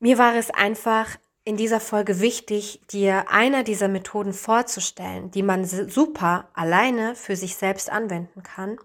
[0.00, 5.64] Mir war es einfach in dieser Folge wichtig, dir einer dieser Methoden vorzustellen, die man
[5.64, 8.78] super alleine für sich selbst anwenden kann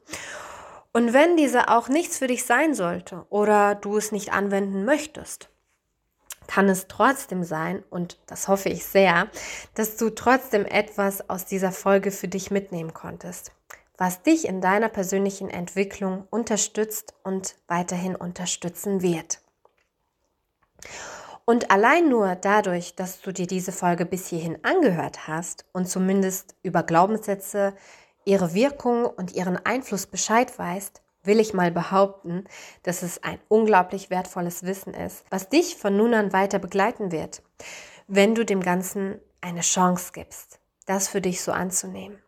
[0.93, 5.49] und wenn diese auch nichts für dich sein sollte oder du es nicht anwenden möchtest,
[6.47, 9.29] kann es trotzdem sein, und das hoffe ich sehr,
[9.73, 13.53] dass du trotzdem etwas aus dieser Folge für dich mitnehmen konntest,
[13.97, 19.39] was dich in deiner persönlichen Entwicklung unterstützt und weiterhin unterstützen wird.
[21.45, 26.55] Und allein nur dadurch, dass du dir diese Folge bis hierhin angehört hast und zumindest
[26.63, 27.73] über Glaubenssätze,
[28.25, 32.45] ihre Wirkung und ihren Einfluss Bescheid weißt, will ich mal behaupten,
[32.83, 37.41] dass es ein unglaublich wertvolles Wissen ist, was dich von nun an weiter begleiten wird,
[38.07, 42.21] wenn du dem Ganzen eine Chance gibst, das für dich so anzunehmen.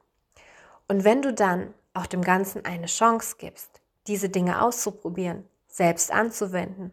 [0.87, 6.91] Und wenn du dann auch dem Ganzen eine Chance gibst, diese Dinge auszuprobieren, selbst anzuwenden,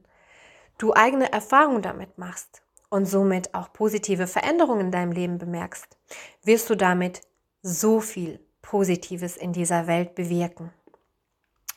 [0.79, 5.97] du eigene Erfahrungen damit machst und somit auch positive Veränderungen in deinem Leben bemerkst,
[6.43, 7.21] wirst du damit
[7.63, 8.41] so viel
[8.71, 10.71] Positives in dieser Welt bewirken.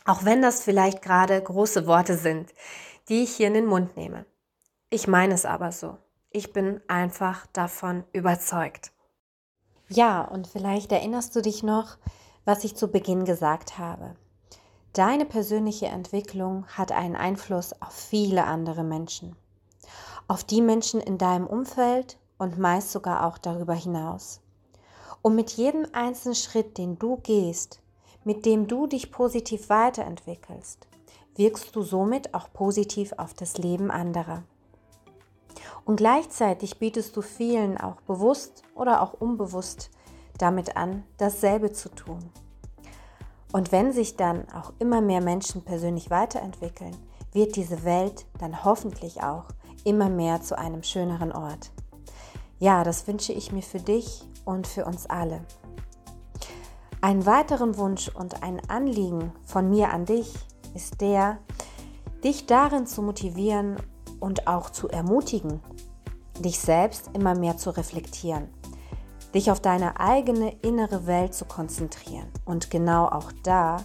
[0.06, 2.54] Auch wenn das vielleicht gerade große Worte sind,
[3.10, 4.28] die ich hier in den Mund nehme.
[4.92, 5.98] Ich meine es aber so.
[6.30, 8.92] Ich bin einfach davon überzeugt.
[9.90, 11.98] Ja, und vielleicht erinnerst du dich noch,
[12.46, 14.16] was ich zu Beginn gesagt habe.
[14.94, 19.36] Deine persönliche Entwicklung hat einen Einfluss auf viele andere Menschen.
[20.28, 24.43] Auf die Menschen in deinem Umfeld und meist sogar auch darüber hinaus.
[25.24, 27.82] Und mit jedem einzelnen Schritt, den du gehst,
[28.26, 30.86] mit dem du dich positiv weiterentwickelst,
[31.36, 34.44] wirkst du somit auch positiv auf das Leben anderer.
[35.86, 39.92] Und gleichzeitig bietest du vielen auch bewusst oder auch unbewusst
[40.38, 42.30] damit an, dasselbe zu tun.
[43.54, 46.98] Und wenn sich dann auch immer mehr Menschen persönlich weiterentwickeln,
[47.32, 49.46] wird diese Welt dann hoffentlich auch
[49.86, 51.72] immer mehr zu einem schöneren Ort.
[52.60, 55.42] Ja, das wünsche ich mir für dich und für uns alle.
[57.02, 60.34] Ein weiteren Wunsch und ein Anliegen von mir an dich
[60.74, 61.40] ist der,
[62.24, 63.76] dich darin zu motivieren
[64.20, 65.60] und auch zu ermutigen,
[66.40, 68.48] dich selbst immer mehr zu reflektieren,
[69.34, 73.78] dich auf deine eigene innere Welt zu konzentrieren und genau auch da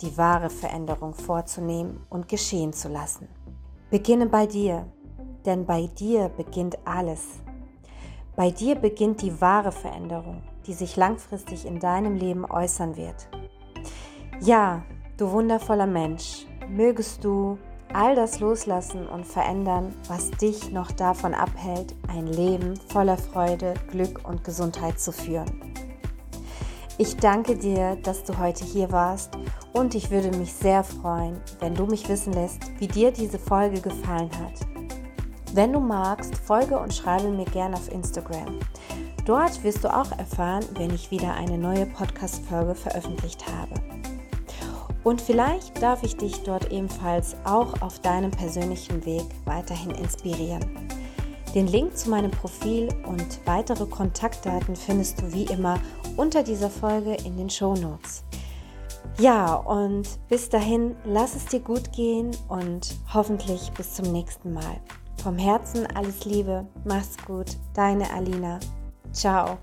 [0.00, 3.28] die wahre Veränderung vorzunehmen und geschehen zu lassen.
[3.90, 4.86] Beginne bei dir,
[5.44, 7.20] denn bei dir beginnt alles.
[8.34, 13.28] Bei dir beginnt die wahre Veränderung, die sich langfristig in deinem Leben äußern wird.
[14.40, 14.82] Ja,
[15.18, 17.58] du wundervoller Mensch, mögest du
[17.92, 24.26] all das loslassen und verändern, was dich noch davon abhält, ein Leben voller Freude, Glück
[24.26, 25.50] und Gesundheit zu führen.
[26.96, 29.36] Ich danke dir, dass du heute hier warst
[29.72, 33.80] und ich würde mich sehr freuen, wenn du mich wissen lässt, wie dir diese Folge
[33.80, 34.71] gefallen hat.
[35.54, 38.58] Wenn du magst, folge und schreibe mir gerne auf Instagram.
[39.26, 43.74] Dort wirst du auch erfahren, wenn ich wieder eine neue Podcast-Folge veröffentlicht habe.
[45.04, 50.88] Und vielleicht darf ich dich dort ebenfalls auch auf deinem persönlichen Weg weiterhin inspirieren.
[51.54, 55.78] Den Link zu meinem Profil und weitere Kontaktdaten findest du wie immer
[56.16, 58.24] unter dieser Folge in den Show Notes.
[59.18, 64.80] Ja, und bis dahin, lass es dir gut gehen und hoffentlich bis zum nächsten Mal.
[65.22, 68.58] Vom Herzen alles Liebe, mach's gut, deine Alina.
[69.12, 69.58] Ciao.